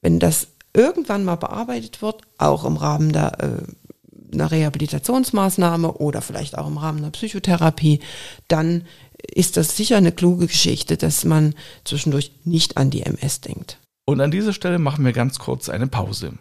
Wenn 0.00 0.18
das 0.18 0.48
irgendwann 0.74 1.24
mal 1.24 1.36
bearbeitet 1.36 2.02
wird, 2.02 2.22
auch 2.38 2.64
im 2.64 2.76
Rahmen 2.76 3.12
der 3.12 3.38
äh, 3.40 4.32
einer 4.32 4.50
Rehabilitationsmaßnahme 4.50 5.92
oder 5.92 6.22
vielleicht 6.22 6.56
auch 6.56 6.66
im 6.66 6.78
Rahmen 6.78 6.98
einer 6.98 7.10
Psychotherapie, 7.10 8.00
dann 8.48 8.84
ist 9.22 9.56
das 9.56 9.76
sicher 9.76 9.98
eine 9.98 10.12
kluge 10.12 10.46
Geschichte, 10.46 10.96
dass 10.96 11.24
man 11.24 11.54
zwischendurch 11.84 12.32
nicht 12.44 12.76
an 12.76 12.90
die 12.90 13.02
MS 13.02 13.42
denkt. 13.42 13.78
Und 14.04 14.20
an 14.20 14.30
dieser 14.30 14.52
Stelle 14.52 14.78
machen 14.78 15.04
wir 15.04 15.12
ganz 15.12 15.38
kurz 15.38 15.68
eine 15.68 15.86
Pause. 15.86 16.32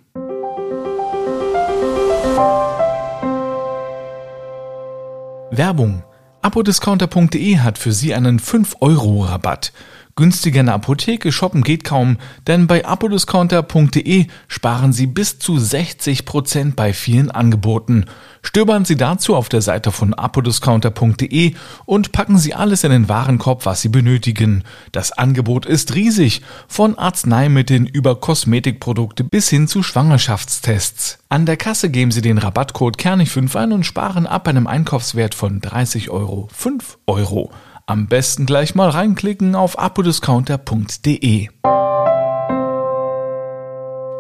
Werbung. 5.52 6.04
Apodiscounter.de 6.42 7.58
hat 7.58 7.78
für 7.78 7.92
Sie 7.92 8.16
einen 8.16 8.40
5-Euro-Rabatt. 8.40 9.74
Günstiger 10.22 10.60
in 10.60 10.68
der 10.68 10.76
Apotheke 10.76 11.32
shoppen 11.32 11.64
geht 11.64 11.84
kaum, 11.84 12.18
denn 12.46 12.68
bei 12.68 12.86
apodiscounter.de 12.86 14.28
sparen 14.48 14.94
Sie 14.94 15.08
bis 15.08 15.40
zu 15.40 15.58
60 15.58 16.26
Prozent 16.26 16.76
bei 16.76 16.94
vielen 16.94 17.32
Angeboten. 17.32 18.06
Stöbern 18.44 18.86
Sie 18.86 18.96
dazu 18.96 19.36
auf 19.36 19.50
der 19.50 19.64
Seite 19.64 19.92
von 19.92 20.14
apodiscounter.de 20.14 21.56
und 21.86 22.12
packen 22.12 22.38
Sie 22.38 22.54
alles 22.54 22.84
in 22.84 22.92
den 22.92 23.10
Warenkorb, 23.10 23.66
was 23.66 23.82
Sie 23.82 23.90
benötigen. 23.90 24.64
Das 24.92 25.12
Angebot 25.12 25.66
ist 25.66 25.96
riesig, 25.96 26.44
von 26.68 27.00
Arzneimitteln 27.00 27.88
über 27.88 28.20
Kosmetikprodukte 28.20 29.24
bis 29.24 29.50
hin 29.50 29.68
zu 29.68 29.82
Schwangerschaftstests. 29.82 31.18
An 31.30 31.48
der 31.48 31.58
Kasse 31.58 31.90
geben 31.90 32.12
Sie 32.12 32.22
den 32.22 32.38
Rabattcode 32.38 32.98
Kernig5 32.98 33.56
ein 33.56 33.72
und 33.72 33.88
sparen 33.88 34.28
ab 34.28 34.48
einem 34.48 34.68
Einkaufswert 34.68 35.34
von 35.34 35.62
30 35.62 36.12
Euro 36.12 36.48
5 36.54 37.00
Euro. 37.08 37.50
Am 37.92 38.08
besten 38.08 38.46
gleich 38.46 38.74
mal 38.74 38.90
reinklicken 38.90 39.54
auf 39.54 39.78
apodiscounter.de. 39.78 41.50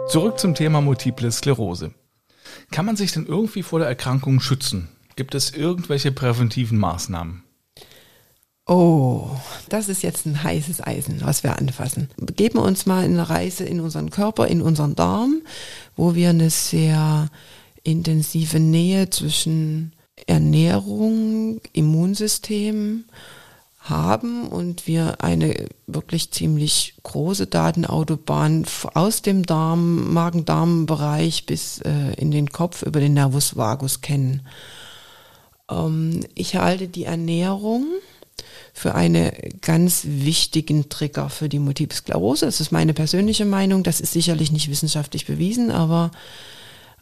Zurück 0.09 0.39
zum 0.39 0.55
Thema 0.55 0.81
Multiple 0.81 1.31
Sklerose. 1.31 1.93
Kann 2.71 2.85
man 2.85 2.97
sich 2.97 3.13
denn 3.13 3.27
irgendwie 3.27 3.63
vor 3.63 3.79
der 3.79 3.87
Erkrankung 3.87 4.41
schützen? 4.41 4.89
Gibt 5.15 5.35
es 5.35 5.51
irgendwelche 5.51 6.11
präventiven 6.11 6.77
Maßnahmen? 6.79 7.43
Oh, 8.67 9.29
das 9.69 9.87
ist 9.87 10.03
jetzt 10.03 10.25
ein 10.25 10.43
heißes 10.43 10.85
Eisen, 10.85 11.21
was 11.21 11.43
wir 11.43 11.57
anfassen. 11.57 12.09
Geben 12.35 12.55
wir 12.55 12.63
uns 12.63 12.85
mal 12.85 13.05
eine 13.05 13.29
Reise 13.29 13.63
in 13.63 13.79
unseren 13.79 14.09
Körper, 14.09 14.47
in 14.47 14.61
unseren 14.61 14.95
Darm, 14.95 15.43
wo 15.95 16.13
wir 16.13 16.31
eine 16.31 16.49
sehr 16.49 17.29
intensive 17.83 18.59
Nähe 18.59 19.09
zwischen 19.11 19.93
Ernährung, 20.27 21.61
Immunsystem 21.71 23.05
haben 23.81 24.47
und 24.47 24.85
wir 24.85 25.23
eine 25.23 25.67
wirklich 25.87 26.31
ziemlich 26.31 26.93
große 27.01 27.47
Datenautobahn 27.47 28.65
aus 28.93 29.23
dem 29.23 29.43
Darm, 29.43 30.13
Magen-Darm-Bereich 30.13 31.47
bis 31.47 31.79
äh, 31.79 32.13
in 32.17 32.29
den 32.29 32.51
Kopf 32.51 32.83
über 32.83 32.99
den 32.99 33.15
Nervus 33.15 33.57
vagus 33.57 34.01
kennen. 34.01 34.47
Ähm, 35.69 36.21
ich 36.35 36.55
halte 36.55 36.87
die 36.87 37.05
Ernährung 37.05 37.87
für 38.71 38.93
einen 38.93 39.31
ganz 39.61 40.03
wichtigen 40.05 40.89
Trigger 40.89 41.29
für 41.29 41.49
die 41.49 41.59
Multiple 41.59 41.97
Sklerose. 41.97 42.45
Das 42.45 42.61
ist 42.61 42.71
meine 42.71 42.93
persönliche 42.93 43.45
Meinung. 43.45 43.81
Das 43.81 43.99
ist 43.99 44.13
sicherlich 44.13 44.51
nicht 44.51 44.69
wissenschaftlich 44.69 45.25
bewiesen, 45.25 45.71
aber 45.71 46.11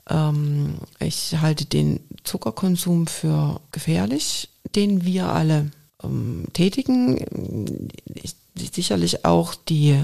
ähm, 0.10 0.76
ich 1.00 1.36
halte 1.42 1.66
den 1.66 2.00
Zuckerkonsum 2.24 3.08
für 3.08 3.60
gefährlich, 3.74 4.50
den 4.76 5.04
wir 5.04 5.28
alle 5.28 5.72
ähm, 6.04 6.46
tätigen. 6.54 7.90
Ich, 8.14 8.36
sicherlich 8.74 9.26
auch 9.26 9.56
die 9.56 10.04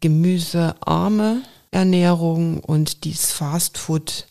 gemüsearme 0.00 1.42
Ernährung 1.70 2.60
und 2.60 3.04
die 3.04 3.14
Fastfood 3.14 4.26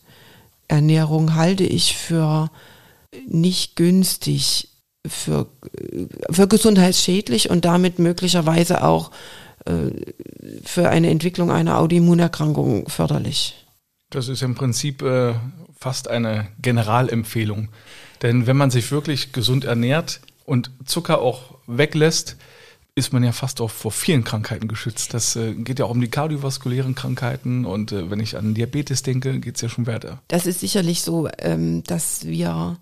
Ernährung 0.68 1.34
halte 1.34 1.64
ich 1.64 1.96
für 1.96 2.50
nicht 3.28 3.76
günstig, 3.76 4.68
für, 5.06 5.46
für 6.30 6.46
gesundheitsschädlich 6.46 7.50
und 7.50 7.64
damit 7.64 7.98
möglicherweise 7.98 8.84
auch 8.84 9.10
äh, 9.64 9.90
für 10.64 10.88
eine 10.88 11.10
Entwicklung 11.10 11.50
einer 11.50 11.78
Autoimmunerkrankung 11.78 12.88
förderlich. 12.88 13.66
Das 14.10 14.28
ist 14.28 14.42
im 14.42 14.54
Prinzip 14.54 15.02
äh, 15.02 15.34
fast 15.78 16.08
eine 16.08 16.48
Generalempfehlung. 16.60 17.68
Denn 18.22 18.46
wenn 18.46 18.56
man 18.56 18.70
sich 18.70 18.90
wirklich 18.92 19.32
gesund 19.32 19.64
ernährt, 19.64 20.20
und 20.50 20.72
Zucker 20.84 21.20
auch 21.20 21.54
weglässt, 21.68 22.36
ist 22.96 23.12
man 23.12 23.22
ja 23.22 23.30
fast 23.30 23.60
auch 23.60 23.70
vor 23.70 23.92
vielen 23.92 24.24
Krankheiten 24.24 24.66
geschützt. 24.66 25.14
Das 25.14 25.36
äh, 25.36 25.54
geht 25.54 25.78
ja 25.78 25.84
auch 25.84 25.90
um 25.90 26.00
die 26.00 26.10
kardiovaskulären 26.10 26.96
Krankheiten 26.96 27.64
und 27.64 27.92
äh, 27.92 28.10
wenn 28.10 28.18
ich 28.18 28.36
an 28.36 28.52
Diabetes 28.54 29.04
denke, 29.04 29.38
geht 29.38 29.54
es 29.54 29.60
ja 29.62 29.68
schon 29.68 29.86
weiter. 29.86 30.20
Das 30.26 30.46
ist 30.46 30.58
sicherlich 30.58 31.02
so, 31.02 31.28
ähm, 31.38 31.84
dass 31.84 32.26
wir 32.26 32.78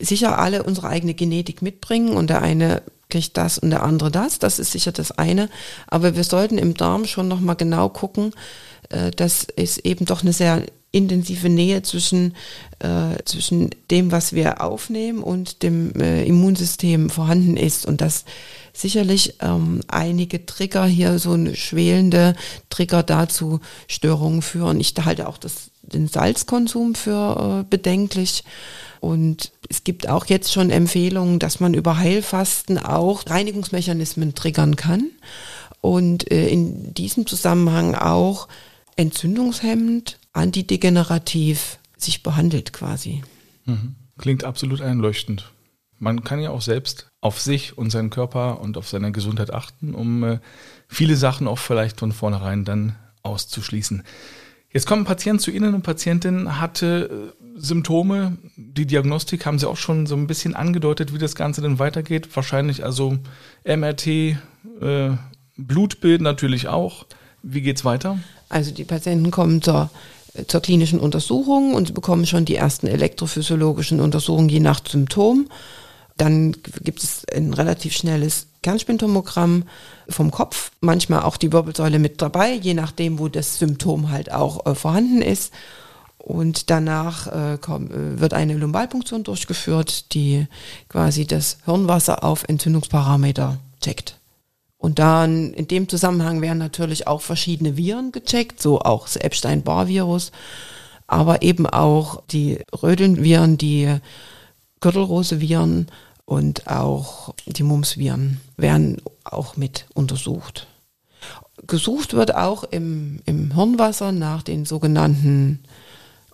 sicher 0.00 0.38
alle 0.38 0.62
unsere 0.62 0.88
eigene 0.88 1.12
Genetik 1.12 1.60
mitbringen 1.60 2.16
und 2.16 2.30
der 2.30 2.40
eine 2.40 2.82
kriegt 3.10 3.36
das 3.36 3.58
und 3.58 3.68
der 3.68 3.82
andere 3.82 4.10
das. 4.10 4.38
Das 4.38 4.58
ist 4.58 4.72
sicher 4.72 4.92
das 4.92 5.12
eine. 5.12 5.50
Aber 5.88 6.16
wir 6.16 6.24
sollten 6.24 6.56
im 6.56 6.72
Darm 6.72 7.04
schon 7.04 7.28
nochmal 7.28 7.56
genau 7.56 7.90
gucken, 7.90 8.32
äh, 8.88 9.10
dass 9.10 9.46
es 9.54 9.76
eben 9.76 10.06
doch 10.06 10.22
eine 10.22 10.32
sehr 10.32 10.64
intensive 10.92 11.48
Nähe 11.48 11.82
zwischen, 11.82 12.34
äh, 12.78 13.22
zwischen 13.24 13.70
dem, 13.90 14.12
was 14.12 14.34
wir 14.34 14.60
aufnehmen 14.60 15.22
und 15.22 15.62
dem 15.62 15.98
äh, 16.00 16.24
Immunsystem 16.24 17.10
vorhanden 17.10 17.56
ist 17.56 17.86
und 17.86 18.00
dass 18.00 18.24
sicherlich 18.74 19.34
ähm, 19.40 19.80
einige 19.88 20.46
Trigger 20.46 20.84
hier, 20.86 21.18
so 21.18 21.32
eine 21.32 21.56
schwelende 21.56 22.34
Trigger 22.70 23.02
dazu 23.02 23.60
Störungen 23.88 24.42
führen. 24.42 24.80
Ich 24.80 24.94
halte 25.02 25.28
auch 25.28 25.38
das, 25.38 25.70
den 25.82 26.08
Salzkonsum 26.08 26.94
für 26.94 27.62
äh, 27.62 27.64
bedenklich. 27.68 28.44
Und 29.00 29.50
es 29.68 29.82
gibt 29.82 30.08
auch 30.08 30.26
jetzt 30.26 30.52
schon 30.52 30.70
Empfehlungen, 30.70 31.38
dass 31.38 31.58
man 31.58 31.74
über 31.74 31.98
Heilfasten 31.98 32.78
auch 32.78 33.24
Reinigungsmechanismen 33.26 34.34
triggern 34.34 34.76
kann. 34.76 35.10
Und 35.80 36.30
äh, 36.30 36.48
in 36.48 36.94
diesem 36.94 37.26
Zusammenhang 37.26 37.94
auch 37.94 38.46
entzündungshemmend 38.96 40.18
antidegenerativ 40.32 41.78
sich 41.96 42.22
behandelt 42.22 42.72
quasi. 42.72 43.22
Mhm. 43.64 43.94
Klingt 44.18 44.44
absolut 44.44 44.80
einleuchtend. 44.80 45.50
Man 45.98 46.24
kann 46.24 46.40
ja 46.40 46.50
auch 46.50 46.62
selbst 46.62 47.08
auf 47.20 47.40
sich 47.40 47.78
und 47.78 47.90
seinen 47.90 48.10
Körper 48.10 48.60
und 48.60 48.76
auf 48.76 48.88
seine 48.88 49.12
Gesundheit 49.12 49.52
achten, 49.52 49.94
um 49.94 50.24
äh, 50.24 50.38
viele 50.88 51.16
Sachen 51.16 51.46
auch 51.46 51.58
vielleicht 51.58 52.00
von 52.00 52.12
vornherein 52.12 52.64
dann 52.64 52.96
auszuschließen. 53.22 54.02
Jetzt 54.72 54.86
kommen 54.86 55.04
Patient 55.04 55.40
zu 55.40 55.50
Ihnen 55.50 55.74
und 55.74 55.82
Patientin 55.82 56.60
hatte 56.60 57.32
äh, 57.32 57.60
Symptome. 57.60 58.38
Die 58.56 58.86
Diagnostik 58.86 59.44
haben 59.46 59.58
Sie 59.58 59.68
auch 59.68 59.76
schon 59.76 60.06
so 60.06 60.16
ein 60.16 60.26
bisschen 60.26 60.56
angedeutet, 60.56 61.12
wie 61.14 61.18
das 61.18 61.34
Ganze 61.34 61.60
denn 61.60 61.78
weitergeht. 61.78 62.34
Wahrscheinlich 62.34 62.84
also 62.84 63.18
MRT, 63.64 64.06
äh, 64.06 64.36
Blutbild 65.56 66.22
natürlich 66.22 66.68
auch. 66.68 67.06
Wie 67.42 67.60
geht's 67.60 67.84
weiter? 67.84 68.18
Also 68.48 68.72
die 68.72 68.84
Patienten 68.84 69.30
kommen 69.30 69.62
zur 69.62 69.90
zur 70.46 70.60
klinischen 70.60 71.00
Untersuchung 71.00 71.74
und 71.74 71.94
bekommen 71.94 72.26
schon 72.26 72.44
die 72.44 72.56
ersten 72.56 72.86
elektrophysiologischen 72.86 74.00
Untersuchungen 74.00 74.48
je 74.48 74.60
nach 74.60 74.80
Symptom. 74.86 75.48
Dann 76.16 76.56
gibt 76.82 77.02
es 77.02 77.24
ein 77.34 77.52
relativ 77.54 77.94
schnelles 77.94 78.46
Kernspintomogramm 78.62 79.64
vom 80.08 80.30
Kopf, 80.30 80.70
manchmal 80.80 81.22
auch 81.22 81.36
die 81.36 81.52
Wirbelsäule 81.52 81.98
mit 81.98 82.22
dabei, 82.22 82.52
je 82.52 82.74
nachdem, 82.74 83.18
wo 83.18 83.28
das 83.28 83.58
Symptom 83.58 84.10
halt 84.10 84.30
auch 84.32 84.66
äh, 84.66 84.74
vorhanden 84.74 85.20
ist. 85.20 85.52
Und 86.18 86.70
danach 86.70 87.26
äh, 87.26 87.58
komm, 87.60 87.90
äh, 87.90 88.20
wird 88.20 88.32
eine 88.32 88.54
Lumbalpunktion 88.54 89.24
durchgeführt, 89.24 90.14
die 90.14 90.46
quasi 90.88 91.26
das 91.26 91.58
Hirnwasser 91.64 92.22
auf 92.22 92.44
Entzündungsparameter 92.48 93.58
checkt. 93.80 94.21
Und 94.82 94.98
dann 94.98 95.52
in 95.52 95.68
dem 95.68 95.88
Zusammenhang 95.88 96.40
werden 96.40 96.58
natürlich 96.58 97.06
auch 97.06 97.20
verschiedene 97.20 97.76
Viren 97.76 98.10
gecheckt, 98.10 98.60
so 98.60 98.80
auch 98.80 99.04
das 99.04 99.14
Epstein-Barr-Virus, 99.14 100.32
aber 101.06 101.42
eben 101.42 101.68
auch 101.68 102.20
die 102.32 102.58
Rödelnviren, 102.82 103.56
die 103.58 103.94
Gürtelrose-Viren 104.80 105.86
und 106.24 106.66
auch 106.66 107.32
die 107.46 107.62
Mumps-Viren 107.62 108.40
werden 108.56 109.00
auch 109.22 109.56
mit 109.56 109.86
untersucht. 109.94 110.66
Gesucht 111.68 112.14
wird 112.14 112.34
auch 112.34 112.64
im, 112.64 113.20
im 113.24 113.54
Hirnwasser 113.54 114.10
nach 114.10 114.42
den 114.42 114.64
sogenannten 114.64 115.60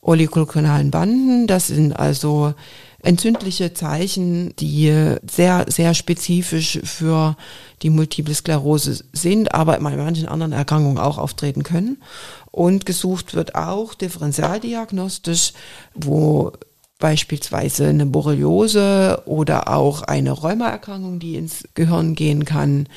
oligokronalen 0.01 0.91
Banden. 0.91 1.47
Das 1.49 1.67
sind 1.67 1.93
also 1.93 2.55
entzündliche 3.03 3.75
Zeichen, 3.75 4.55
die 4.57 5.17
sehr, 5.31 5.67
sehr 5.69 5.95
spezifisch 5.95 6.81
für 6.83 7.37
die 7.83 7.91
Multiple 7.91 8.35
Sklerose 8.35 9.05
sind, 9.13 9.55
aber 9.55 9.79
bei 9.79 9.97
manchen 9.97 10.27
anderen 10.27 10.53
Erkrankungen 10.53 10.99
auch 10.99 11.19
auftreten 11.19 11.63
können. 11.63 12.03
Und 12.51 12.87
gesucht 12.87 13.35
wird 13.35 13.55
auch 13.55 13.95
differentialdiagnostisch, 13.95 15.53
wo 15.95 16.53
beispielsweise 16.99 17.87
eine 17.87 18.07
Borreliose 18.07 19.23
oder 19.27 19.69
auch 19.69 20.03
eine 20.03 20.33
Rheumaerkrankung, 20.33 21.21
die 21.21 21.37
ins 21.37 21.63
Gehirn 21.75 22.17
gehen 22.17 22.45
kann, 22.45 22.89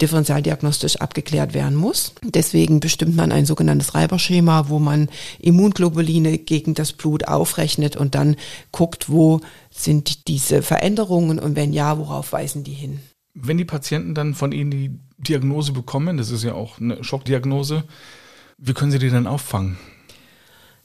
differentialdiagnostisch 0.00 0.96
abgeklärt 0.96 1.54
werden 1.54 1.76
muss. 1.76 2.12
Deswegen 2.22 2.80
bestimmt 2.80 3.16
man 3.16 3.32
ein 3.32 3.46
sogenanntes 3.46 3.94
Reiberschema, 3.94 4.68
wo 4.68 4.78
man 4.78 5.08
Immunglobuline 5.38 6.38
gegen 6.38 6.74
das 6.74 6.92
Blut 6.92 7.26
aufrechnet 7.28 7.96
und 7.96 8.14
dann 8.14 8.36
guckt, 8.72 9.08
wo 9.08 9.40
sind 9.70 10.28
diese 10.28 10.62
Veränderungen 10.62 11.38
und 11.38 11.56
wenn 11.56 11.72
ja, 11.72 11.98
worauf 11.98 12.32
weisen 12.32 12.64
die 12.64 12.72
hin. 12.72 13.00
Wenn 13.34 13.58
die 13.58 13.64
Patienten 13.64 14.14
dann 14.14 14.34
von 14.34 14.52
Ihnen 14.52 14.70
die 14.70 14.98
Diagnose 15.18 15.72
bekommen, 15.72 16.16
das 16.16 16.30
ist 16.30 16.42
ja 16.42 16.54
auch 16.54 16.80
eine 16.80 17.02
Schockdiagnose, 17.04 17.84
wie 18.58 18.72
können 18.72 18.90
Sie 18.90 18.98
die 18.98 19.10
dann 19.10 19.26
auffangen? 19.26 19.76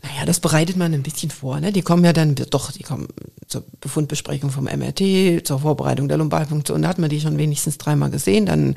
Naja, 0.03 0.25
das 0.25 0.39
bereitet 0.39 0.77
man 0.77 0.93
ein 0.93 1.03
bisschen 1.03 1.29
vor. 1.29 1.59
Ne? 1.59 1.71
Die 1.71 1.83
kommen 1.83 2.03
ja 2.03 2.13
dann 2.13 2.35
doch, 2.35 2.71
die 2.71 2.83
kommen 2.83 3.07
zur 3.47 3.63
Befundbesprechung 3.81 4.49
vom 4.49 4.65
MRT, 4.65 5.45
zur 5.45 5.59
Vorbereitung 5.59 6.07
der 6.07 6.17
Lumbalpunktion. 6.17 6.81
Da 6.81 6.87
hat 6.87 6.97
man 6.97 7.09
die 7.09 7.21
schon 7.21 7.37
wenigstens 7.37 7.77
dreimal 7.77 8.09
gesehen. 8.09 8.47
Dann 8.47 8.75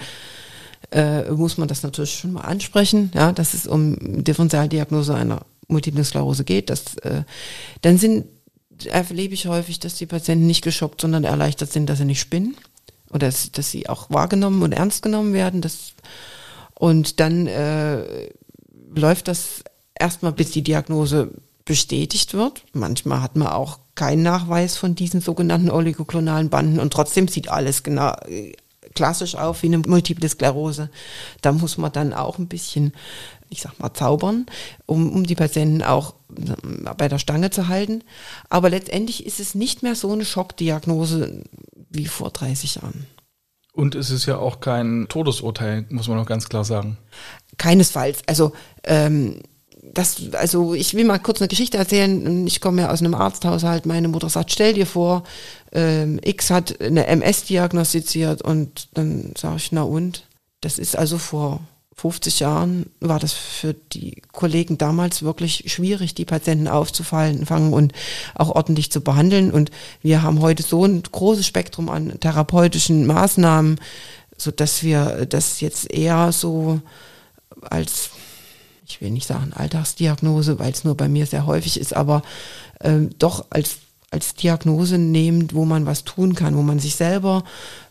äh, 0.90 1.30
muss 1.30 1.56
man 1.56 1.68
das 1.68 1.82
natürlich 1.82 2.14
schon 2.14 2.32
mal 2.32 2.42
ansprechen, 2.42 3.10
ja, 3.14 3.32
dass 3.32 3.54
es 3.54 3.66
um 3.66 4.22
Differentialdiagnose 4.22 5.14
einer 5.14 5.46
Multiple 5.68 6.04
Sklerose 6.04 6.44
geht. 6.44 6.68
Das, 6.68 6.96
äh, 6.98 7.22
dann 7.80 7.96
sind 7.96 8.26
erlebe 8.86 9.34
ich 9.34 9.46
häufig, 9.46 9.78
dass 9.78 9.94
die 9.94 10.06
Patienten 10.06 10.46
nicht 10.46 10.62
geschockt, 10.62 11.00
sondern 11.00 11.24
erleichtert 11.24 11.72
sind, 11.72 11.88
dass 11.88 11.98
sie 11.98 12.04
nicht 12.04 12.20
spinnen 12.20 12.56
oder 13.10 13.26
dass, 13.26 13.52
dass 13.52 13.70
sie 13.70 13.88
auch 13.88 14.10
wahrgenommen 14.10 14.62
und 14.62 14.72
ernst 14.72 15.02
genommen 15.02 15.32
werden. 15.32 15.60
Das, 15.60 15.92
und 16.74 17.20
dann 17.20 17.46
äh, 17.46 18.28
läuft 18.94 19.28
das 19.28 19.62
erstmal, 19.98 20.32
bis 20.32 20.50
die 20.50 20.62
Diagnose 20.62 21.30
bestätigt 21.64 22.34
wird. 22.34 22.62
Manchmal 22.72 23.22
hat 23.22 23.36
man 23.36 23.48
auch 23.48 23.78
keinen 23.94 24.22
Nachweis 24.22 24.76
von 24.76 24.94
diesen 24.94 25.20
sogenannten 25.20 25.70
oligoklonalen 25.70 26.50
Banden 26.50 26.78
und 26.78 26.92
trotzdem 26.92 27.28
sieht 27.28 27.48
alles 27.48 27.82
genau 27.82 28.12
äh, 28.26 28.52
klassisch 28.94 29.34
auf 29.34 29.62
wie 29.62 29.66
eine 29.66 29.78
Multiple 29.78 30.28
Sklerose. 30.28 30.90
Da 31.42 31.52
muss 31.52 31.78
man 31.78 31.92
dann 31.92 32.12
auch 32.12 32.38
ein 32.38 32.48
bisschen, 32.48 32.92
ich 33.50 33.62
sag 33.62 33.78
mal, 33.78 33.94
zaubern, 33.94 34.46
um, 34.86 35.10
um 35.12 35.24
die 35.24 35.34
Patienten 35.34 35.82
auch 35.82 36.14
äh, 36.36 36.94
bei 36.96 37.08
der 37.08 37.18
Stange 37.18 37.50
zu 37.50 37.68
halten. 37.68 38.02
Aber 38.50 38.70
letztendlich 38.70 39.26
ist 39.26 39.40
es 39.40 39.54
nicht 39.54 39.82
mehr 39.82 39.94
so 39.94 40.12
eine 40.12 40.24
Schockdiagnose 40.24 41.44
wie 41.90 42.06
vor 42.06 42.30
30 42.30 42.76
Jahren. 42.76 43.06
Und 43.72 43.96
es 43.96 44.10
ist 44.10 44.26
ja 44.26 44.38
auch 44.38 44.60
kein 44.60 45.06
Todesurteil, 45.08 45.86
muss 45.88 46.06
man 46.06 46.16
noch 46.16 46.26
ganz 46.26 46.48
klar 46.48 46.64
sagen. 46.64 46.96
Keinesfalls. 47.58 48.22
Also 48.26 48.52
ähm, 48.84 49.40
das, 49.92 50.32
also 50.32 50.74
ich 50.74 50.94
will 50.94 51.04
mal 51.04 51.18
kurz 51.18 51.40
eine 51.40 51.48
Geschichte 51.48 51.76
erzählen. 51.76 52.46
Ich 52.46 52.60
komme 52.60 52.82
ja 52.82 52.90
aus 52.90 53.00
einem 53.00 53.14
Arzthaushalt. 53.14 53.86
Meine 53.86 54.08
Mutter 54.08 54.28
sagt, 54.28 54.52
stell 54.52 54.74
dir 54.74 54.86
vor, 54.86 55.24
ähm, 55.72 56.18
X 56.22 56.50
hat 56.50 56.80
eine 56.80 57.06
MS 57.06 57.44
diagnostiziert 57.44 58.42
und 58.42 58.88
dann 58.94 59.32
sage 59.36 59.56
ich, 59.56 59.72
na 59.72 59.82
und? 59.82 60.26
Das 60.60 60.78
ist 60.78 60.96
also 60.96 61.18
vor 61.18 61.60
50 61.96 62.40
Jahren 62.40 62.86
war 63.00 63.20
das 63.20 63.32
für 63.32 63.74
die 63.74 64.22
Kollegen 64.32 64.78
damals 64.78 65.22
wirklich 65.22 65.64
schwierig, 65.72 66.14
die 66.14 66.24
Patienten 66.24 66.66
aufzufallen, 66.66 67.46
fangen 67.46 67.72
und 67.72 67.92
auch 68.34 68.50
ordentlich 68.50 68.90
zu 68.90 69.00
behandeln. 69.00 69.50
Und 69.50 69.70
wir 70.02 70.22
haben 70.22 70.40
heute 70.40 70.62
so 70.62 70.84
ein 70.84 71.02
großes 71.02 71.46
Spektrum 71.46 71.88
an 71.88 72.18
therapeutischen 72.18 73.06
Maßnahmen, 73.06 73.78
so 74.36 74.50
dass 74.50 74.82
wir 74.82 75.26
das 75.26 75.60
jetzt 75.60 75.92
eher 75.92 76.32
so 76.32 76.80
als 77.62 78.10
ich 78.86 79.00
will 79.00 79.10
nicht 79.10 79.26
sagen 79.26 79.52
Alltagsdiagnose, 79.54 80.58
weil 80.58 80.72
es 80.72 80.84
nur 80.84 80.96
bei 80.96 81.08
mir 81.08 81.26
sehr 81.26 81.46
häufig 81.46 81.80
ist, 81.80 81.94
aber 81.94 82.22
äh, 82.80 83.00
doch 83.18 83.46
als 83.50 83.78
als 84.14 84.34
Diagnose 84.36 84.96
nehmen, 84.96 85.48
wo 85.52 85.64
man 85.64 85.86
was 85.86 86.04
tun 86.04 86.36
kann, 86.36 86.56
wo 86.56 86.62
man 86.62 86.78
sich 86.78 86.94
selber 86.94 87.42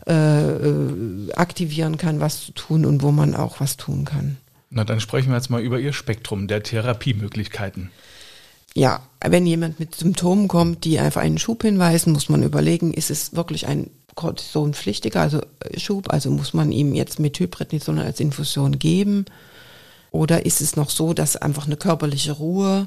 äh, 0.06 0.12
äh, 0.12 1.32
aktivieren 1.34 1.98
kann, 1.98 2.18
was 2.18 2.46
zu 2.46 2.52
tun 2.52 2.86
und 2.86 3.02
wo 3.02 3.12
man 3.12 3.36
auch 3.36 3.60
was 3.60 3.76
tun 3.76 4.06
kann. 4.06 4.38
Na, 4.70 4.84
dann 4.84 5.00
sprechen 5.00 5.28
wir 5.28 5.36
jetzt 5.36 5.50
mal 5.50 5.60
über 5.60 5.78
Ihr 5.78 5.92
Spektrum 5.92 6.48
der 6.48 6.62
Therapiemöglichkeiten. 6.62 7.90
Ja, 8.72 9.02
wenn 9.20 9.46
jemand 9.46 9.78
mit 9.78 9.94
Symptomen 9.94 10.48
kommt, 10.48 10.84
die 10.84 10.98
einfach 10.98 11.20
einen 11.20 11.38
Schub 11.38 11.62
hinweisen, 11.62 12.14
muss 12.14 12.30
man 12.30 12.42
überlegen, 12.42 12.94
ist 12.94 13.10
es 13.10 13.36
wirklich 13.36 13.66
ein 13.66 13.90
Cortisonpflichtiger 14.14 15.20
also 15.20 15.42
äh, 15.60 15.78
Schub, 15.78 16.10
also 16.10 16.30
muss 16.30 16.54
man 16.54 16.72
ihm 16.72 16.94
jetzt 16.94 17.20
Methylprednison 17.20 17.98
als 17.98 18.18
Infusion 18.18 18.78
geben 18.78 19.26
oder 20.14 20.46
ist 20.46 20.60
es 20.60 20.76
noch 20.76 20.90
so, 20.90 21.12
dass 21.12 21.34
einfach 21.34 21.66
eine 21.66 21.76
körperliche 21.76 22.32
Ruhe 22.32 22.86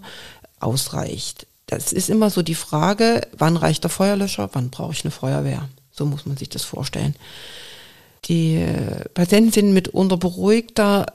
ausreicht? 0.62 1.46
Das 1.66 1.92
ist 1.92 2.10
immer 2.10 2.30
so 2.30 2.42
die 2.42 2.56
Frage, 2.56 3.28
wann 3.38 3.58
reicht 3.58 3.84
der 3.84 3.90
Feuerlöscher, 3.90 4.50
wann 4.54 4.70
brauche 4.70 4.94
ich 4.94 5.04
eine 5.04 5.12
Feuerwehr? 5.12 5.68
So 5.92 6.06
muss 6.06 6.26
man 6.26 6.38
sich 6.38 6.48
das 6.48 6.63
vorstellen. 6.63 7.16
Die 8.26 8.56
äh, 8.56 9.10
Patienten 9.13 9.52
sind 9.52 9.74
mitunter 9.74 10.16
beruhigter, 10.16 11.08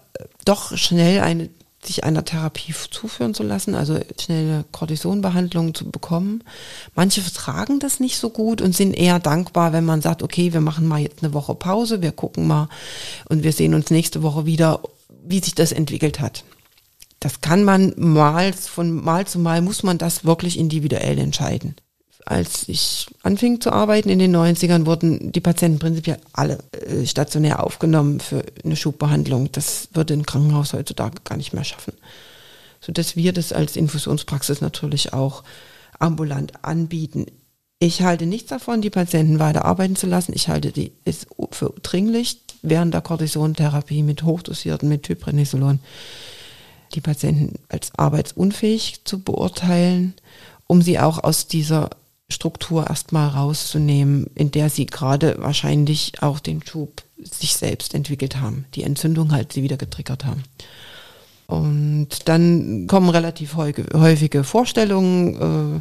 doch 0.44 0.76
schnell 0.76 1.20
eine, 1.20 1.48
sich 1.82 2.04
einer 2.04 2.26
Therapie 2.26 2.74
zuführen 2.90 3.32
zu 3.32 3.42
lassen, 3.42 3.74
also 3.74 3.98
schnell 4.20 4.52
eine 4.52 4.64
Cortisonbehandlung 4.70 5.74
zu 5.74 5.90
bekommen. 5.90 6.44
Manche 6.94 7.22
vertragen 7.22 7.78
das 7.78 8.00
nicht 8.00 8.18
so 8.18 8.28
gut 8.28 8.60
und 8.60 8.76
sind 8.76 8.92
eher 8.92 9.18
dankbar, 9.18 9.72
wenn 9.72 9.86
man 9.86 10.02
sagt, 10.02 10.22
okay, 10.22 10.52
wir 10.52 10.60
machen 10.60 10.86
mal 10.86 11.00
jetzt 11.00 11.22
eine 11.22 11.32
Woche 11.32 11.54
Pause, 11.54 12.02
wir 12.02 12.12
gucken 12.12 12.46
mal 12.46 12.68
und 13.30 13.44
wir 13.44 13.52
sehen 13.54 13.72
uns 13.72 13.90
nächste 13.90 14.22
Woche 14.22 14.44
wieder 14.44 14.80
wie 15.24 15.40
sich 15.40 15.54
das 15.54 15.72
entwickelt 15.72 16.20
hat. 16.20 16.44
Das 17.20 17.40
kann 17.40 17.62
man 17.62 17.94
mal, 17.96 18.52
von 18.52 19.02
Mal 19.02 19.26
zu 19.26 19.38
Mal 19.38 19.62
muss 19.62 19.82
man 19.82 19.96
das 19.96 20.24
wirklich 20.24 20.58
individuell 20.58 21.18
entscheiden. 21.18 21.76
Als 22.24 22.68
ich 22.68 23.06
anfing 23.22 23.60
zu 23.60 23.72
arbeiten 23.72 24.08
in 24.08 24.18
den 24.18 24.34
90ern, 24.34 24.86
wurden 24.86 25.32
die 25.32 25.40
Patienten 25.40 25.78
prinzipiell 25.78 26.18
alle 26.32 26.58
äh, 26.72 27.04
stationär 27.06 27.64
aufgenommen 27.64 28.20
für 28.20 28.44
eine 28.64 28.76
Schubbehandlung. 28.76 29.50
Das 29.52 29.88
würde 29.92 30.14
ein 30.14 30.26
Krankenhaus 30.26 30.72
heutzutage 30.72 31.22
gar 31.24 31.36
nicht 31.36 31.52
mehr 31.52 31.64
schaffen. 31.64 31.94
Sodass 32.80 33.16
wir 33.16 33.32
das 33.32 33.52
als 33.52 33.76
Infusionspraxis 33.76 34.60
natürlich 34.60 35.12
auch 35.12 35.42
ambulant 35.98 36.64
anbieten. 36.64 37.26
Ich 37.78 38.02
halte 38.02 38.26
nichts 38.26 38.50
davon, 38.50 38.82
die 38.82 38.90
Patienten 38.90 39.38
weiter 39.40 39.64
arbeiten 39.64 39.96
zu 39.96 40.06
lassen. 40.06 40.32
Ich 40.34 40.48
halte 40.48 40.70
die, 40.70 40.92
es 41.04 41.26
für 41.50 41.74
dringlich, 41.82 42.41
während 42.62 42.94
der 42.94 43.00
Cortisontherapie 43.00 44.02
mit 44.02 44.22
hochdosierten 44.22 44.88
Methylprednisolon 44.88 45.80
die 46.94 47.00
Patienten 47.00 47.58
als 47.68 47.92
arbeitsunfähig 47.96 49.04
zu 49.04 49.20
beurteilen, 49.20 50.14
um 50.66 50.82
sie 50.82 50.98
auch 50.98 51.22
aus 51.22 51.48
dieser 51.48 51.90
Struktur 52.28 52.88
erstmal 52.88 53.28
rauszunehmen, 53.28 54.26
in 54.34 54.50
der 54.50 54.70
sie 54.70 54.86
gerade 54.86 55.36
wahrscheinlich 55.38 56.22
auch 56.22 56.38
den 56.40 56.62
Schub 56.64 57.02
sich 57.18 57.54
selbst 57.54 57.94
entwickelt 57.94 58.36
haben, 58.40 58.64
die 58.74 58.82
Entzündung 58.82 59.32
halt 59.32 59.52
sie 59.52 59.62
wieder 59.62 59.76
getriggert 59.76 60.24
haben. 60.24 60.42
Und 61.46 62.08
dann 62.28 62.86
kommen 62.86 63.10
relativ 63.10 63.56
häufige 63.56 64.44
Vorstellungen, 64.44 65.80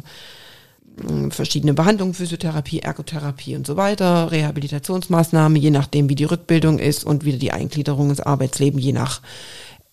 verschiedene 1.30 1.74
Behandlungen, 1.74 2.14
Physiotherapie, 2.14 2.80
Ergotherapie 2.80 3.56
und 3.56 3.66
so 3.66 3.76
weiter, 3.76 4.30
Rehabilitationsmaßnahmen, 4.30 5.60
je 5.60 5.70
nachdem, 5.70 6.08
wie 6.08 6.14
die 6.14 6.24
Rückbildung 6.24 6.78
ist 6.78 7.04
und 7.04 7.24
wieder 7.24 7.38
die 7.38 7.52
Eingliederung 7.52 8.10
ins 8.10 8.20
Arbeitsleben, 8.20 8.78
je 8.78 8.92
nach 8.92 9.20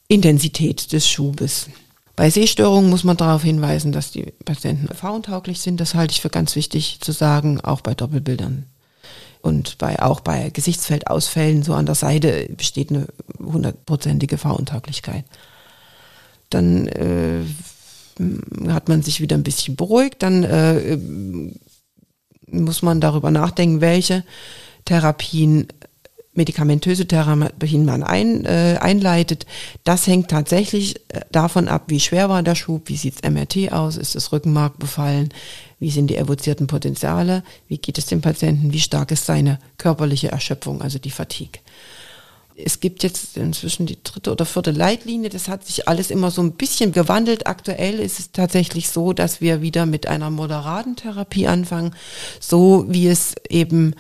Intensität 0.08 0.92
des 0.92 1.08
Schubes. 1.08 1.68
Bei 2.16 2.30
Sehstörungen 2.30 2.90
muss 2.90 3.06
man 3.06 3.16
darauf 3.16 3.44
hinweisen, 3.44 3.94
dass 3.94 4.12
die 4.12 4.34
Patienten 4.44 4.94
fahrentauglich 4.94 5.62
sind. 5.62 5.80
Das 5.80 5.96
halte 5.96 6.12
ich 6.12 6.22
für 6.22 6.30
ganz 6.30 6.56
wichtig 6.56 7.00
zu 7.00 7.14
sagen, 7.14 7.62
auch 7.62 7.80
bei 7.80 7.94
Doppelbildern. 7.94 8.66
Und 9.42 9.78
bei, 9.78 10.02
auch 10.02 10.20
bei 10.20 10.50
Gesichtsfeldausfällen 10.50 11.64
so 11.64 11.74
an 11.74 11.86
der 11.86 11.96
Seite 11.96 12.50
besteht 12.58 12.90
eine 12.90 13.08
hundertprozentige 13.40 14.38
Fahruntauglichkeit. 14.38 15.24
Dann 16.50 16.88
äh, 16.88 17.44
hat 18.68 18.90
man 18.90 19.02
sich 19.02 19.22
wieder 19.22 19.38
ein 19.38 19.44
bisschen 19.44 19.76
beruhigt, 19.76 20.22
dann 20.24 20.44
äh, 20.44 20.98
muss 22.52 22.82
man 22.82 23.00
darüber 23.02 23.32
nachdenken, 23.32 23.82
welche 23.82 24.24
Therapien, 24.86 25.68
medikamentöse 26.34 27.08
Therapien 27.08 27.86
man 27.86 28.04
ein, 28.04 28.46
äh, 28.46 28.78
einleitet. 28.80 29.46
Das 29.84 30.08
hängt 30.08 30.30
tatsächlich 30.30 30.98
äh, 31.10 31.22
davon 31.32 31.68
ab, 31.68 31.84
wie 31.88 32.00
schwer 32.00 32.30
war 32.30 32.44
der 32.44 32.56
Schub, 32.56 32.84
wie 32.86 32.98
sieht's 32.98 33.22
MRT 33.22 33.72
aus, 33.72 33.98
ist 33.98 34.16
das 34.16 34.32
Rückenmark 34.32 34.80
befallen, 34.80 35.30
wie 35.80 35.92
sind 35.92 36.08
die 36.08 36.18
evozierten 36.18 36.68
Potenziale, 36.68 37.44
wie 37.68 37.78
geht 37.78 37.98
es 37.98 38.08
dem 38.08 38.22
Patienten, 38.22 38.74
wie 38.74 38.80
stark 38.80 39.12
ist 39.12 39.26
seine 39.26 39.60
körperliche 39.78 40.30
Erschöpfung, 40.30 40.82
also 40.82 41.00
die 41.00 41.12
Fatigue 41.12 41.62
es 42.64 42.80
gibt 42.80 43.04
jetzt 43.04 43.38
inzwischen 43.38 43.86
die 43.86 44.02
dritte 44.04 44.32
oder 44.32 44.46
vierte 44.46 44.72
Leitlinie. 44.72 45.30
Das 45.30 45.48
hat 45.48 45.66
sich 45.66 45.88
alles 45.88 46.12
immer 46.12 46.32
so 46.32 46.42
ein 46.42 46.54
bisschen 46.54 46.92
gewandelt. 46.92 47.48
Aktuell 47.48 48.00
ist 48.00 48.20
es 48.20 48.32
tatsächlich 48.32 48.90
so, 48.90 49.14
dass 49.14 49.42
wir 49.42 49.62
wieder 49.62 49.86
mit 49.86 50.08
einer 50.08 50.30
moderaten 50.30 50.96
Therapie 50.96 51.48
anfangen, 51.48 51.96
so 52.40 52.86
wie 52.88 53.08
es 53.08 53.36
eben 53.50 53.96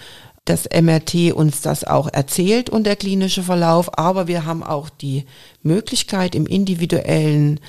das 0.45 0.67
MRT 0.69 1.33
uns 1.33 1.61
das 1.61 1.83
auch 1.83 2.09
erzählt 2.11 2.69
und 2.69 2.85
der 2.85 2.95
klinische 2.95 3.43
Verlauf. 3.43 3.97
Aber 3.97 4.27
wir 4.27 4.45
haben 4.45 4.63
auch 4.63 4.89
die 4.89 5.25
Möglichkeit 5.61 6.33
im 6.35 6.47
individuellen 6.47 7.59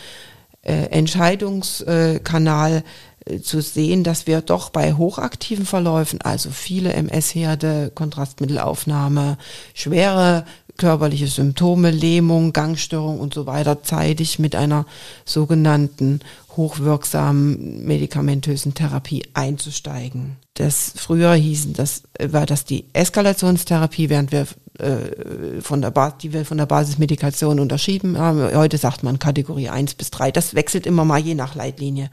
äh, 0.63 0.87
Entscheidungskanal 0.87 2.85
äh, 3.27 3.41
zu 3.41 3.61
sehen, 3.61 4.03
dass 4.03 4.27
wir 4.27 4.41
doch 4.41 4.71
bei 4.71 4.95
hochaktiven 4.95 5.67
Verläufen, 5.67 6.21
also 6.23 6.51
viele 6.51 6.93
MS-Herde, 6.95 7.93
Kontrastmittelaufnahme, 7.95 9.37
schwere 9.75 10.45
körperliche 10.81 11.27
Symptome, 11.27 11.91
Lähmung, 11.91 12.55
Gangstörung 12.55 13.21
und 13.21 13.35
so 13.35 13.45
weiter 13.45 13.83
zeitig 13.83 14.39
mit 14.39 14.57
einer 14.57 14.87
sogenannten 15.27 16.21
hochwirksamen 16.57 17.85
medikamentösen 17.85 18.73
Therapie 18.73 19.25
einzusteigen. 19.35 20.37
Das 20.55 20.95
früher 20.97 21.35
hießen, 21.35 21.75
das 21.75 22.05
war 22.19 22.47
das 22.47 22.65
die 22.65 22.87
Eskalationstherapie, 22.95 24.09
während 24.09 24.33
wir 24.33 24.47
äh, 24.79 25.61
von 25.61 25.83
der 25.83 25.91
Bas 25.91 26.15
die 26.23 26.33
wir 26.33 26.47
von 26.47 26.57
der 26.57 26.67
Basismedikation 26.67 27.61
unterschieden 27.61 28.19
haben. 28.19 28.41
Heute 28.55 28.79
sagt 28.79 29.03
man 29.03 29.19
Kategorie 29.19 29.69
1 29.69 29.95
bis 29.95 30.11
3. 30.11 30.33
Das 30.33 30.55
wechselt 30.55 30.87
immer 30.87 31.05
mal 31.05 31.21
je 31.21 31.35
nach 31.35 31.55
Leitlinie 31.55 32.11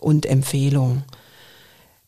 und 0.00 0.26
Empfehlung. 0.26 1.04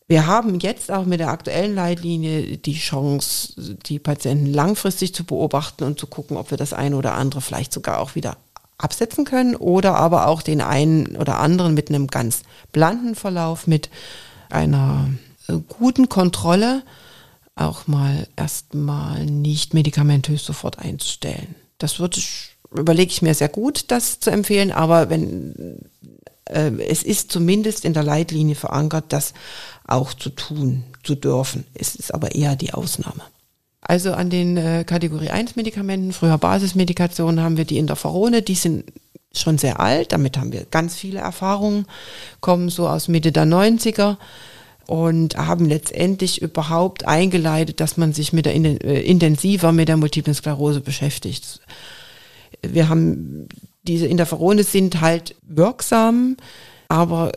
Wir 0.07 0.27
haben 0.27 0.59
jetzt 0.59 0.91
auch 0.91 1.05
mit 1.05 1.19
der 1.19 1.29
aktuellen 1.29 1.75
Leitlinie 1.75 2.57
die 2.57 2.77
Chance, 2.77 3.77
die 3.85 3.99
Patienten 3.99 4.47
langfristig 4.47 5.15
zu 5.15 5.23
beobachten 5.23 5.83
und 5.85 5.99
zu 5.99 6.07
gucken, 6.07 6.37
ob 6.37 6.51
wir 6.51 6.57
das 6.57 6.73
eine 6.73 6.97
oder 6.97 7.13
andere 7.13 7.41
vielleicht 7.41 7.71
sogar 7.71 7.99
auch 7.99 8.15
wieder 8.15 8.37
absetzen 8.77 9.23
können 9.23 9.55
oder 9.55 9.95
aber 9.95 10.27
auch 10.27 10.41
den 10.41 10.61
einen 10.61 11.15
oder 11.15 11.39
anderen 11.39 11.73
mit 11.73 11.89
einem 11.89 12.07
ganz 12.07 12.43
blanden 12.71 13.15
Verlauf, 13.15 13.65
mit 13.65 13.89
einer 14.49 15.09
äh, 15.47 15.53
guten 15.69 16.09
Kontrolle 16.09 16.83
auch 17.55 17.87
mal 17.87 18.27
erstmal 18.35 19.25
nicht 19.25 19.73
medikamentös 19.73 20.43
sofort 20.43 20.79
einzustellen. 20.79 21.55
Das 21.77 21.99
würde 21.99 22.17
ich, 22.17 22.55
überlege 22.71 23.11
ich 23.11 23.21
mir 23.21 23.35
sehr 23.35 23.49
gut, 23.49 23.85
das 23.89 24.19
zu 24.19 24.31
empfehlen, 24.31 24.71
aber 24.71 25.09
wenn 25.09 25.79
äh, 26.45 26.71
es 26.87 27.03
ist 27.03 27.31
zumindest 27.31 27.85
in 27.85 27.93
der 27.93 28.03
Leitlinie 28.03 28.55
verankert, 28.55 29.05
das 29.09 29.33
auch 29.85 30.13
zu 30.13 30.29
tun 30.29 30.83
zu 31.03 31.15
dürfen. 31.15 31.65
Es 31.73 31.95
ist 31.95 32.13
aber 32.13 32.35
eher 32.35 32.55
die 32.55 32.73
Ausnahme. 32.73 33.23
Also 33.81 34.13
an 34.13 34.29
den 34.29 34.55
äh, 34.55 34.85
Kategorie 34.85 35.29
1 35.29 35.55
Medikamenten, 35.57 36.13
früher 36.13 36.37
Basismedikationen, 36.37 37.43
haben 37.43 37.57
wir 37.57 37.65
die 37.65 37.77
Interferone, 37.77 38.41
die 38.41 38.55
sind 38.55 38.85
schon 39.35 39.57
sehr 39.57 39.79
alt, 39.79 40.13
damit 40.13 40.37
haben 40.37 40.53
wir 40.53 40.65
ganz 40.65 40.95
viele 40.95 41.19
Erfahrungen, 41.19 41.85
kommen 42.39 42.69
so 42.69 42.87
aus 42.87 43.07
Mitte 43.07 43.31
der 43.31 43.45
90er 43.45 44.17
und 44.85 45.35
haben 45.35 45.65
letztendlich 45.65 46.41
überhaupt 46.41 47.05
eingeleitet, 47.05 47.79
dass 47.79 47.97
man 47.97 48.13
sich 48.13 48.31
mit 48.31 48.45
der 48.45 48.55
äh, 48.55 49.01
intensiver 49.01 49.71
mit 49.71 49.89
der 49.89 49.97
Multiplen 49.97 50.35
Sklerose 50.35 50.81
beschäftigt. 50.81 51.59
Wir 52.61 52.87
haben 52.87 53.49
diese 53.83 54.07
Interferone 54.07 54.63
sind 54.63 55.01
halt 55.01 55.35
wirksam, 55.41 56.37
aber 56.87 57.31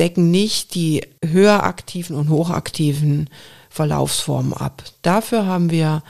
decken 0.00 0.30
nicht 0.30 0.74
die 0.74 1.02
höher 1.24 1.62
aktiven 1.62 2.16
und 2.16 2.30
hochaktiven 2.30 3.28
Verlaufsformen 3.68 4.54
ab. 4.54 4.82
Dafür 5.02 5.46
haben 5.46 5.70
wir 5.70 6.02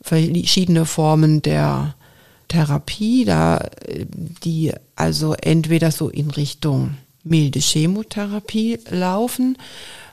verschiedene 0.00 0.86
Formen 0.86 1.42
der 1.42 1.94
Therapie, 2.48 3.24
da, 3.24 3.68
die 4.42 4.72
also 4.94 5.34
entweder 5.34 5.90
so 5.90 6.08
in 6.08 6.30
Richtung 6.30 6.96
milde 7.24 7.58
Chemotherapie 7.58 8.78
laufen, 8.88 9.58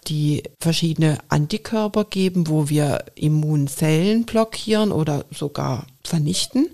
die 0.08 0.44
verschiedene 0.60 1.20
Antikörper 1.30 2.04
geben, 2.06 2.48
wo 2.48 2.70
wir 2.70 3.06
Immunzellen 3.16 4.26
blockieren 4.26 4.92
oder 4.92 5.26
sogar 5.32 5.86
vernichten 6.04 6.68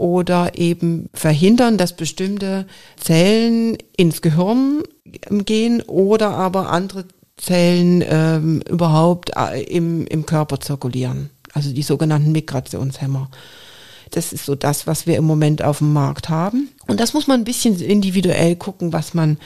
oder 0.00 0.58
eben 0.58 1.08
verhindern, 1.12 1.76
dass 1.76 1.94
bestimmte 1.94 2.66
Zellen 2.96 3.76
ins 3.96 4.22
Gehirn 4.22 4.82
gehen 5.30 5.82
oder 5.82 6.30
aber 6.30 6.70
andere 6.70 7.04
Zellen 7.36 8.02
ähm, 8.06 8.62
überhaupt 8.68 9.30
äh, 9.36 9.62
im, 9.62 10.06
im 10.06 10.26
Körper 10.26 10.60
zirkulieren. 10.60 11.30
Also 11.52 11.72
die 11.72 11.82
sogenannten 11.82 12.32
Migrationshemmer. 12.32 13.30
Das 14.10 14.32
ist 14.32 14.44
so 14.44 14.54
das, 14.54 14.86
was 14.86 15.06
wir 15.06 15.16
im 15.16 15.24
Moment 15.24 15.62
auf 15.62 15.78
dem 15.78 15.92
Markt 15.92 16.28
haben. 16.28 16.70
Und 16.86 16.98
das 17.00 17.14
muss 17.14 17.26
man 17.26 17.40
ein 17.40 17.44
bisschen 17.44 17.80
individuell 17.80 18.56
gucken, 18.56 18.92
was 18.92 19.14
man 19.14 19.38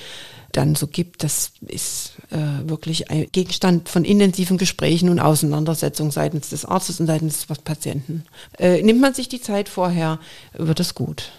dann 0.52 0.74
so 0.74 0.86
gibt, 0.86 1.22
das 1.24 1.52
ist 1.66 2.12
äh, 2.30 2.68
wirklich 2.68 3.10
ein 3.10 3.26
Gegenstand 3.32 3.88
von 3.88 4.04
intensiven 4.04 4.58
Gesprächen 4.58 5.08
und 5.08 5.20
Auseinandersetzungen 5.20 6.10
seitens 6.10 6.50
des 6.50 6.64
Arztes 6.64 7.00
und 7.00 7.06
seitens 7.06 7.46
des 7.46 7.58
Patienten. 7.58 8.24
Äh, 8.58 8.82
nimmt 8.82 9.00
man 9.00 9.14
sich 9.14 9.28
die 9.28 9.40
Zeit 9.40 9.68
vorher, 9.68 10.18
wird 10.52 10.80
es 10.80 10.94
gut. 10.94 11.32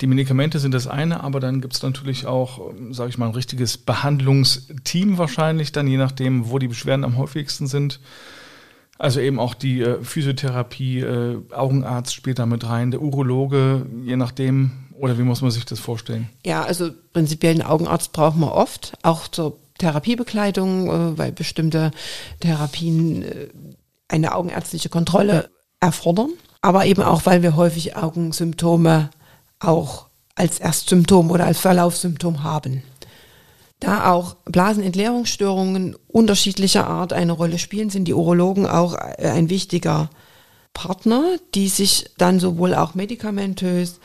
Die 0.00 0.06
Medikamente 0.06 0.58
sind 0.58 0.72
das 0.72 0.86
eine, 0.86 1.22
aber 1.22 1.40
dann 1.40 1.60
gibt 1.60 1.74
es 1.74 1.82
natürlich 1.82 2.26
auch, 2.26 2.72
sage 2.90 3.10
ich 3.10 3.18
mal, 3.18 3.26
ein 3.26 3.34
richtiges 3.34 3.76
Behandlungsteam 3.76 5.18
wahrscheinlich, 5.18 5.72
dann 5.72 5.86
je 5.86 5.98
nachdem, 5.98 6.48
wo 6.48 6.58
die 6.58 6.68
Beschwerden 6.68 7.04
am 7.04 7.18
häufigsten 7.18 7.66
sind. 7.66 8.00
Also 8.98 9.20
eben 9.20 9.38
auch 9.38 9.54
die 9.54 9.80
äh, 9.80 10.02
Physiotherapie, 10.02 11.00
äh, 11.00 11.38
Augenarzt 11.52 12.14
spielt 12.14 12.38
da 12.38 12.46
mit 12.46 12.66
rein, 12.66 12.90
der 12.90 13.02
Urologe, 13.02 13.86
je 14.04 14.16
nachdem, 14.16 14.72
oder 14.92 15.18
wie 15.18 15.22
muss 15.22 15.40
man 15.40 15.50
sich 15.50 15.64
das 15.64 15.80
vorstellen? 15.80 16.28
Ja, 16.44 16.62
also 16.62 16.90
prinzipiell 17.12 17.54
einen 17.54 17.62
Augenarzt 17.62 18.12
braucht 18.12 18.36
man 18.36 18.50
oft, 18.50 18.92
auch 19.02 19.28
zur 19.28 19.58
Therapiebekleidung, 19.80 20.88
äh, 20.88 21.18
weil 21.18 21.32
bestimmte 21.32 21.90
Therapien 22.40 23.22
äh, 23.22 23.48
eine 24.08 24.34
augenärztliche 24.34 24.88
Kontrolle 24.88 25.50
erfordern. 25.80 26.30
Aber 26.62 26.86
eben 26.86 27.02
auch, 27.02 27.26
weil 27.26 27.42
wir 27.42 27.56
häufig 27.56 27.96
Augensymptome 27.96 29.10
auch 29.58 30.06
als 30.34 30.58
Erstsymptom 30.58 31.30
oder 31.30 31.46
als 31.46 31.58
Verlaufssymptom 31.58 32.42
haben. 32.42 32.82
Da 33.78 34.12
auch 34.12 34.36
Blasenentleerungsstörungen 34.44 35.96
unterschiedlicher 36.06 36.86
Art 36.86 37.14
eine 37.14 37.32
Rolle 37.32 37.58
spielen, 37.58 37.88
sind 37.88 38.04
die 38.06 38.14
Urologen 38.14 38.66
auch 38.66 38.94
ein 38.94 39.48
wichtiger 39.48 40.10
Partner, 40.74 41.36
die 41.54 41.68
sich 41.68 42.10
dann 42.18 42.40
sowohl 42.40 42.74
auch 42.74 42.94
medikamentös 42.94 44.00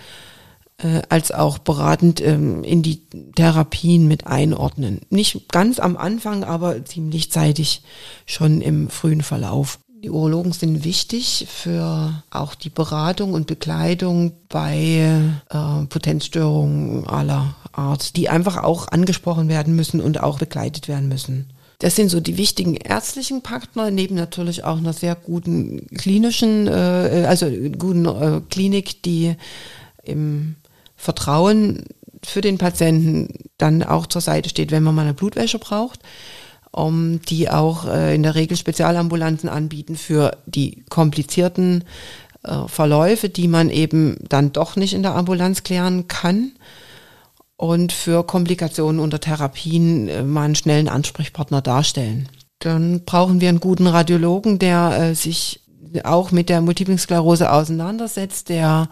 äh, 0.77 1.01
als 1.09 1.31
auch 1.31 1.57
beratend 1.57 2.21
ähm, 2.21 2.63
in 2.63 2.83
die 2.83 3.01
Therapien 3.35 4.07
mit 4.07 4.27
einordnen. 4.27 5.01
Nicht 5.09 5.51
ganz 5.51 5.79
am 5.79 5.97
Anfang, 5.97 6.43
aber 6.43 6.83
ziemlich 6.85 7.31
zeitig 7.31 7.81
schon 8.25 8.61
im 8.61 8.89
frühen 8.89 9.21
Verlauf. 9.21 9.79
Die 10.03 10.09
Urologen 10.09 10.51
sind 10.51 10.83
wichtig 10.83 11.47
für 11.49 12.21
auch 12.29 12.53
die 12.53 12.69
Beratung 12.69 13.33
und 13.33 13.47
Begleitung 13.47 14.33
bei 14.49 15.31
äh, 15.49 15.85
Potenzstörungen 15.87 17.07
aller 17.07 17.55
Art, 17.71 18.15
die 18.15 18.29
einfach 18.29 18.61
auch 18.61 18.87
angesprochen 18.89 19.49
werden 19.49 19.75
müssen 19.75 20.01
und 20.01 20.21
auch 20.21 20.37
begleitet 20.37 20.87
werden 20.87 21.07
müssen. 21.07 21.53
Das 21.79 21.95
sind 21.95 22.09
so 22.09 22.19
die 22.19 22.37
wichtigen 22.37 22.75
ärztlichen 22.75 23.41
Partner, 23.41 23.91
neben 23.91 24.15
natürlich 24.15 24.63
auch 24.63 24.77
einer 24.77 24.93
sehr 24.93 25.15
guten 25.15 25.87
klinischen, 25.95 26.67
äh, 26.67 27.25
also 27.27 27.49
guten 27.77 28.05
äh, 28.05 28.41
Klinik, 28.49 29.01
die 29.03 29.35
im 30.03 30.55
Vertrauen 30.95 31.85
für 32.23 32.41
den 32.41 32.57
Patienten 32.57 33.49
dann 33.57 33.83
auch 33.83 34.07
zur 34.07 34.21
Seite 34.21 34.49
steht, 34.49 34.71
wenn 34.71 34.83
man 34.83 34.95
mal 34.95 35.03
eine 35.03 35.13
Blutwäsche 35.13 35.59
braucht, 35.59 35.99
um, 36.71 37.21
die 37.21 37.49
auch 37.49 37.85
äh, 37.85 38.15
in 38.15 38.23
der 38.23 38.35
Regel 38.35 38.57
Spezialambulanzen 38.57 39.49
anbieten 39.49 39.95
für 39.95 40.37
die 40.45 40.83
komplizierten 40.89 41.83
äh, 42.43 42.67
Verläufe, 42.67 43.29
die 43.29 43.47
man 43.47 43.69
eben 43.69 44.17
dann 44.27 44.51
doch 44.51 44.75
nicht 44.75 44.93
in 44.93 45.03
der 45.03 45.15
Ambulanz 45.15 45.63
klären 45.63 46.07
kann 46.07 46.51
und 47.57 47.93
für 47.93 48.25
Komplikationen 48.25 48.99
unter 48.99 49.19
Therapien 49.19 50.09
äh, 50.09 50.23
mal 50.23 50.43
einen 50.43 50.55
schnellen 50.55 50.89
Ansprechpartner 50.89 51.61
darstellen. 51.61 52.27
Dann 52.59 53.05
brauchen 53.05 53.41
wir 53.41 53.49
einen 53.49 53.59
guten 53.59 53.87
Radiologen, 53.87 54.59
der 54.59 54.97
äh, 54.97 55.15
sich 55.15 55.61
auch 56.03 56.31
mit 56.31 56.49
der 56.49 56.61
Multiple 56.61 56.97
Sklerose 56.97 57.51
auseinandersetzt, 57.51 58.49
der 58.49 58.89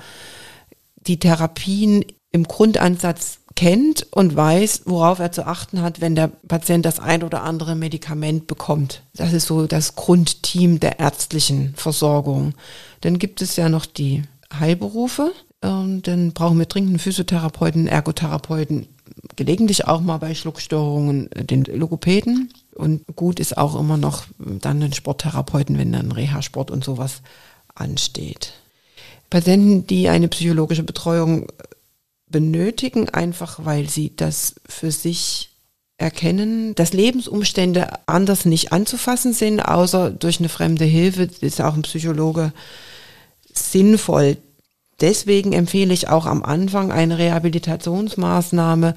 die 1.07 1.19
Therapien 1.19 2.05
im 2.31 2.43
Grundansatz 2.43 3.39
kennt 3.55 4.07
und 4.11 4.35
weiß, 4.35 4.83
worauf 4.85 5.19
er 5.19 5.31
zu 5.31 5.45
achten 5.45 5.81
hat, 5.81 6.01
wenn 6.01 6.15
der 6.15 6.27
Patient 6.27 6.85
das 6.85 6.99
ein 6.99 7.23
oder 7.23 7.43
andere 7.43 7.75
Medikament 7.75 8.47
bekommt. 8.47 9.03
Das 9.15 9.33
ist 9.33 9.45
so 9.47 9.67
das 9.67 9.95
Grundteam 9.95 10.79
der 10.79 10.99
ärztlichen 10.99 11.73
Versorgung. 11.75 12.53
Dann 13.01 13.19
gibt 13.19 13.41
es 13.41 13.55
ja 13.55 13.69
noch 13.69 13.85
die 13.85 14.23
Heilberufe. 14.59 15.31
Ähm, 15.61 16.01
dann 16.01 16.33
brauchen 16.33 16.57
wir 16.57 16.65
dringend 16.65 17.01
Physiotherapeuten, 17.01 17.87
Ergotherapeuten, 17.87 18.87
gelegentlich 19.35 19.85
auch 19.87 20.01
mal 20.01 20.17
bei 20.17 20.33
Schluckstörungen 20.33 21.29
den 21.35 21.63
Logopäden. 21.65 22.51
Und 22.73 23.03
gut 23.15 23.39
ist 23.39 23.57
auch 23.57 23.79
immer 23.79 23.97
noch 23.97 24.23
dann 24.39 24.81
ein 24.81 24.93
Sporttherapeuten, 24.93 25.77
wenn 25.77 25.91
dann 25.91 26.11
Reha-Sport 26.11 26.71
und 26.71 26.83
sowas 26.83 27.21
ansteht. 27.75 28.53
Patienten, 29.33 29.87
die 29.87 30.09
eine 30.09 30.27
psychologische 30.27 30.83
Betreuung 30.83 31.47
benötigen, 32.27 33.09
einfach 33.09 33.65
weil 33.65 33.89
sie 33.89 34.15
das 34.15 34.53
für 34.67 34.91
sich 34.91 35.49
erkennen, 35.97 36.75
dass 36.75 36.93
Lebensumstände 36.93 37.87
anders 38.07 38.45
nicht 38.45 38.71
anzufassen 38.71 39.33
sind, 39.33 39.59
außer 39.59 40.11
durch 40.11 40.37
eine 40.37 40.49
fremde 40.49 40.85
Hilfe, 40.85 41.27
ist 41.41 41.61
auch 41.61 41.73
ein 41.73 41.81
Psychologe 41.81 42.53
sinnvoll. 43.51 44.37
Deswegen 45.01 45.51
empfehle 45.51 45.95
ich 45.95 46.09
auch 46.09 46.27
am 46.27 46.43
Anfang 46.43 46.91
eine 46.91 47.17
Rehabilitationsmaßnahme, 47.17 48.93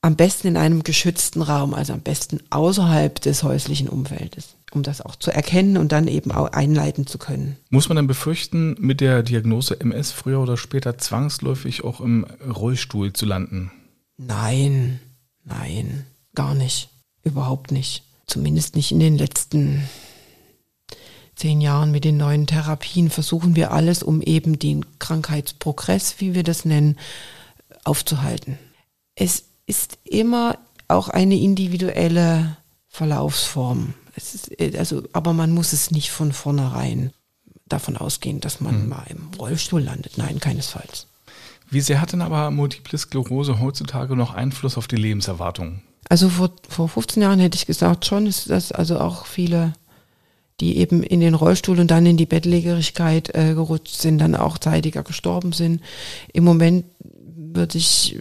am 0.00 0.16
besten 0.16 0.48
in 0.48 0.56
einem 0.56 0.84
geschützten 0.84 1.42
Raum, 1.42 1.74
also 1.74 1.92
am 1.92 2.00
besten 2.00 2.40
außerhalb 2.50 3.20
des 3.20 3.42
häuslichen 3.42 3.88
Umfeldes, 3.88 4.54
um 4.70 4.82
das 4.82 5.00
auch 5.00 5.16
zu 5.16 5.30
erkennen 5.30 5.76
und 5.76 5.90
dann 5.90 6.06
eben 6.06 6.30
auch 6.30 6.52
einleiten 6.52 7.06
zu 7.06 7.18
können. 7.18 7.56
Muss 7.70 7.88
man 7.88 7.96
dann 7.96 8.06
befürchten, 8.06 8.76
mit 8.78 9.00
der 9.00 9.22
Diagnose 9.22 9.80
MS 9.80 10.12
früher 10.12 10.40
oder 10.40 10.56
später 10.56 10.98
zwangsläufig 10.98 11.82
auch 11.82 12.00
im 12.00 12.24
Rollstuhl 12.24 13.12
zu 13.12 13.26
landen? 13.26 13.72
Nein, 14.16 15.00
nein, 15.44 16.06
gar 16.34 16.54
nicht, 16.54 16.90
überhaupt 17.24 17.72
nicht. 17.72 18.04
Zumindest 18.26 18.76
nicht 18.76 18.92
in 18.92 19.00
den 19.00 19.16
letzten 19.16 19.88
zehn 21.34 21.60
Jahren 21.60 21.90
mit 21.90 22.04
den 22.04 22.16
neuen 22.16 22.46
Therapien 22.46 23.10
versuchen 23.10 23.56
wir 23.56 23.72
alles, 23.72 24.02
um 24.02 24.20
eben 24.20 24.58
den 24.58 24.84
Krankheitsprogress, 24.98 26.16
wie 26.18 26.34
wir 26.34 26.42
das 26.42 26.64
nennen, 26.64 26.98
aufzuhalten. 27.84 28.58
Es 29.14 29.47
ist 29.68 29.98
immer 30.02 30.58
auch 30.88 31.08
eine 31.08 31.36
individuelle 31.36 32.56
Verlaufsform. 32.88 33.94
Ist, 34.16 34.50
also, 34.76 35.04
aber 35.12 35.32
man 35.34 35.52
muss 35.52 35.72
es 35.72 35.92
nicht 35.92 36.10
von 36.10 36.32
vornherein 36.32 37.12
davon 37.66 37.96
ausgehen, 37.96 38.40
dass 38.40 38.60
man 38.60 38.82
mhm. 38.82 38.88
mal 38.88 39.04
im 39.08 39.28
Rollstuhl 39.38 39.82
landet. 39.82 40.16
Nein, 40.16 40.40
keinesfalls. 40.40 41.06
Wie 41.70 41.82
sehr 41.82 42.00
hat 42.00 42.12
denn 42.12 42.22
aber 42.22 42.50
Multiple 42.50 42.98
Sklerose 42.98 43.60
heutzutage 43.60 44.16
noch 44.16 44.34
Einfluss 44.34 44.78
auf 44.78 44.88
die 44.88 44.96
Lebenserwartung? 44.96 45.82
Also 46.08 46.30
vor, 46.30 46.50
vor 46.66 46.88
15 46.88 47.22
Jahren 47.22 47.38
hätte 47.38 47.56
ich 47.56 47.66
gesagt, 47.66 48.06
schon 48.06 48.26
ist 48.26 48.48
das 48.48 48.72
also 48.72 48.98
auch 48.98 49.26
viele, 49.26 49.74
die 50.60 50.78
eben 50.78 51.02
in 51.02 51.20
den 51.20 51.34
Rollstuhl 51.34 51.78
und 51.78 51.90
dann 51.90 52.06
in 52.06 52.16
die 52.16 52.24
Bettlägerigkeit 52.24 53.34
äh, 53.34 53.52
gerutscht 53.52 54.00
sind, 54.00 54.18
dann 54.18 54.34
auch 54.34 54.56
zeitiger 54.56 55.02
gestorben 55.02 55.52
sind. 55.52 55.82
Im 56.32 56.44
Moment 56.44 56.86
würde 57.36 57.76
ich 57.76 58.16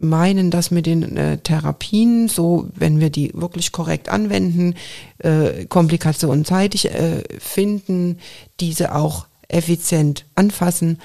meinen, 0.00 0.50
dass 0.50 0.70
mit 0.70 0.86
den 0.86 1.16
äh, 1.16 1.38
Therapien, 1.38 2.28
so 2.28 2.68
wenn 2.74 3.00
wir 3.00 3.10
die 3.10 3.32
wirklich 3.34 3.72
korrekt 3.72 4.08
anwenden, 4.08 4.74
äh, 5.18 5.66
Komplikationen 5.66 6.44
zeitig 6.44 6.90
äh, 6.90 7.22
finden, 7.38 8.18
diese 8.60 8.94
auch 8.94 9.26
effizient 9.48 10.24
anfassen, 10.34 10.98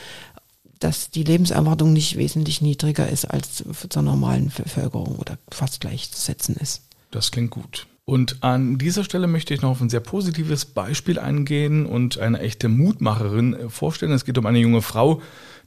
dass 0.80 1.12
die 1.12 1.24
Lebenserwartung 1.24 1.94
nicht 1.94 2.18
wesentlich 2.18 2.62
niedriger 2.62 3.08
ist 3.08 3.26
als 3.26 3.64
zur 3.90 4.02
normalen 4.02 4.52
Bevölkerung 4.56 5.16
oder 5.16 5.38
fast 5.52 5.80
gleichzusetzen 5.80 6.56
ist. 6.56 6.82
Das 7.12 7.32
klingt 7.32 7.52
gut. 7.52 7.88
Und 8.04 8.44
an 8.44 8.78
dieser 8.78 9.04
Stelle 9.04 9.28
möchte 9.28 9.54
ich 9.54 9.62
noch 9.62 9.70
auf 9.70 9.82
ein 9.82 9.90
sehr 9.90 10.00
positives 10.00 10.66
Beispiel 10.66 11.20
eingehen 11.20 11.86
und 11.86 12.18
eine 12.18 12.40
echte 12.40 12.68
Mutmacherin 12.68 13.54
äh, 13.54 13.70
vorstellen. 13.70 14.12
Es 14.12 14.26
geht 14.26 14.38
um 14.38 14.46
eine 14.46 14.60
junge 14.60 14.82
Frau, 14.82 15.22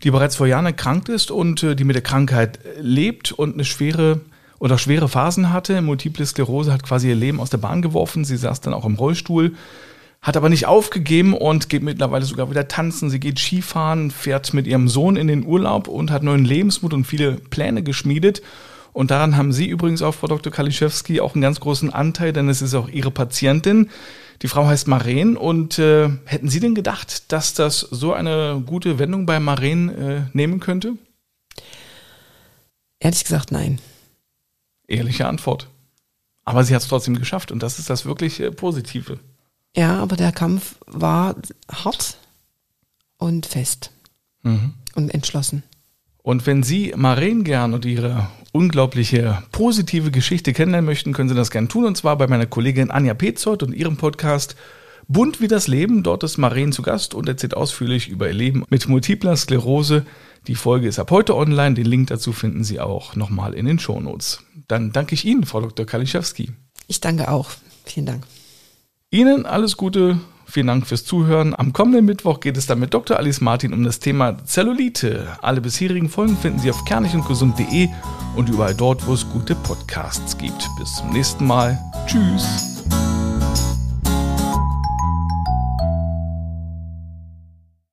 die 0.04 0.10
bereits 0.10 0.36
vor 0.36 0.46
Jahren 0.46 0.66
erkrankt 0.66 1.08
ist 1.08 1.30
und 1.30 1.62
äh, 1.62 1.74
die 1.74 1.84
mit 1.84 1.96
der 1.96 2.02
Krankheit 2.02 2.60
äh, 2.64 2.80
lebt 2.80 3.32
und 3.32 3.54
eine 3.54 3.64
schwere 3.64 4.20
oder 4.60 4.78
schwere 4.78 5.08
Phasen 5.08 5.52
hatte. 5.52 5.80
Multiple 5.82 6.24
Sklerose 6.24 6.72
hat 6.72 6.84
quasi 6.84 7.08
ihr 7.08 7.14
Leben 7.14 7.40
aus 7.40 7.50
der 7.50 7.58
Bahn 7.58 7.82
geworfen. 7.82 8.24
Sie 8.24 8.36
saß 8.36 8.60
dann 8.60 8.74
auch 8.74 8.84
im 8.84 8.94
Rollstuhl, 8.94 9.54
hat 10.22 10.36
aber 10.36 10.48
nicht 10.48 10.66
aufgegeben 10.66 11.34
und 11.34 11.68
geht 11.68 11.82
mittlerweile 11.82 12.24
sogar 12.24 12.50
wieder 12.50 12.68
tanzen. 12.68 13.10
Sie 13.10 13.20
geht 13.20 13.38
Skifahren, 13.38 14.10
fährt 14.10 14.54
mit 14.54 14.66
ihrem 14.66 14.88
Sohn 14.88 15.16
in 15.16 15.26
den 15.26 15.44
Urlaub 15.44 15.88
und 15.88 16.10
hat 16.10 16.22
neuen 16.22 16.44
Lebensmut 16.44 16.94
und 16.94 17.06
viele 17.06 17.32
Pläne 17.32 17.82
geschmiedet. 17.82 18.42
Und 18.94 19.10
daran 19.10 19.36
haben 19.36 19.52
Sie 19.52 19.66
übrigens 19.66 20.02
auch, 20.02 20.14
Frau 20.14 20.28
Dr. 20.28 20.52
Kaliszewski, 20.52 21.20
auch 21.20 21.34
einen 21.34 21.42
ganz 21.42 21.58
großen 21.58 21.92
Anteil, 21.92 22.32
denn 22.32 22.48
es 22.48 22.62
ist 22.62 22.74
auch 22.74 22.88
Ihre 22.88 23.10
Patientin. 23.10 23.90
Die 24.40 24.46
Frau 24.46 24.66
heißt 24.66 24.86
Maren 24.86 25.36
und 25.36 25.80
äh, 25.80 26.08
hätten 26.26 26.48
Sie 26.48 26.60
denn 26.60 26.76
gedacht, 26.76 27.32
dass 27.32 27.54
das 27.54 27.80
so 27.80 28.12
eine 28.12 28.62
gute 28.64 29.00
Wendung 29.00 29.26
bei 29.26 29.40
Maren 29.40 29.88
äh, 29.88 30.22
nehmen 30.32 30.60
könnte? 30.60 30.96
Ehrlich 33.00 33.24
gesagt, 33.24 33.50
nein. 33.50 33.80
Ehrliche 34.86 35.26
Antwort. 35.26 35.68
Aber 36.44 36.62
sie 36.62 36.74
hat 36.74 36.82
es 36.82 36.88
trotzdem 36.88 37.18
geschafft 37.18 37.50
und 37.50 37.64
das 37.64 37.80
ist 37.80 37.90
das 37.90 38.06
wirklich 38.06 38.38
äh, 38.38 38.52
Positive. 38.52 39.18
Ja, 39.74 39.98
aber 39.98 40.14
der 40.14 40.30
Kampf 40.30 40.76
war 40.86 41.34
hart 41.68 42.16
und 43.18 43.44
fest 43.46 43.90
mhm. 44.42 44.74
und 44.94 45.12
entschlossen. 45.12 45.64
Und 46.26 46.46
wenn 46.46 46.62
Sie 46.62 46.94
Maren 46.96 47.44
gern 47.44 47.74
und 47.74 47.84
ihre 47.84 48.28
unglaubliche 48.50 49.42
positive 49.52 50.10
Geschichte 50.10 50.54
kennenlernen 50.54 50.86
möchten, 50.86 51.12
können 51.12 51.28
Sie 51.28 51.34
das 51.34 51.50
gern 51.50 51.68
tun. 51.68 51.84
Und 51.84 51.98
zwar 51.98 52.16
bei 52.16 52.26
meiner 52.26 52.46
Kollegin 52.46 52.90
Anja 52.90 53.12
Petzold 53.12 53.62
und 53.62 53.74
ihrem 53.74 53.98
Podcast 53.98 54.56
Bunt 55.06 55.42
wie 55.42 55.48
das 55.48 55.68
Leben. 55.68 56.02
Dort 56.02 56.22
ist 56.24 56.38
Maren 56.38 56.72
zu 56.72 56.80
Gast 56.80 57.12
und 57.12 57.28
erzählt 57.28 57.54
ausführlich 57.54 58.08
über 58.08 58.26
ihr 58.26 58.32
Leben 58.32 58.64
mit 58.70 58.88
multipler 58.88 59.36
Sklerose. 59.36 60.06
Die 60.46 60.54
Folge 60.54 60.88
ist 60.88 60.98
ab 60.98 61.10
heute 61.10 61.36
online. 61.36 61.74
Den 61.74 61.84
Link 61.84 62.08
dazu 62.08 62.32
finden 62.32 62.64
Sie 62.64 62.80
auch 62.80 63.16
nochmal 63.16 63.52
in 63.52 63.66
den 63.66 63.78
Shownotes. 63.78 64.42
Dann 64.66 64.92
danke 64.92 65.12
ich 65.12 65.26
Ihnen, 65.26 65.44
Frau 65.44 65.60
Dr. 65.60 65.84
Kaliszewski. 65.84 66.52
Ich 66.86 67.02
danke 67.02 67.30
auch. 67.30 67.50
Vielen 67.84 68.06
Dank. 68.06 68.26
Ihnen 69.10 69.44
alles 69.44 69.76
Gute 69.76 70.18
Vielen 70.54 70.68
Dank 70.68 70.86
fürs 70.86 71.04
Zuhören. 71.04 71.52
Am 71.52 71.72
kommenden 71.72 72.04
Mittwoch 72.04 72.38
geht 72.38 72.56
es 72.56 72.66
dann 72.66 72.78
mit 72.78 72.94
Dr. 72.94 73.16
Alice 73.16 73.40
Martin 73.40 73.72
um 73.72 73.82
das 73.82 73.98
Thema 73.98 74.36
Zellulite. 74.44 75.26
Alle 75.42 75.60
bisherigen 75.60 76.08
Folgen 76.08 76.36
finden 76.36 76.60
Sie 76.60 76.70
auf 76.70 76.84
kernigundgesund.de 76.84 77.88
und 78.36 78.48
überall 78.48 78.76
dort, 78.76 79.04
wo 79.08 79.14
es 79.14 79.28
gute 79.28 79.56
Podcasts 79.56 80.38
gibt. 80.38 80.68
Bis 80.78 80.94
zum 80.94 81.10
nächsten 81.10 81.44
Mal. 81.44 81.76
Tschüss. 82.06 82.73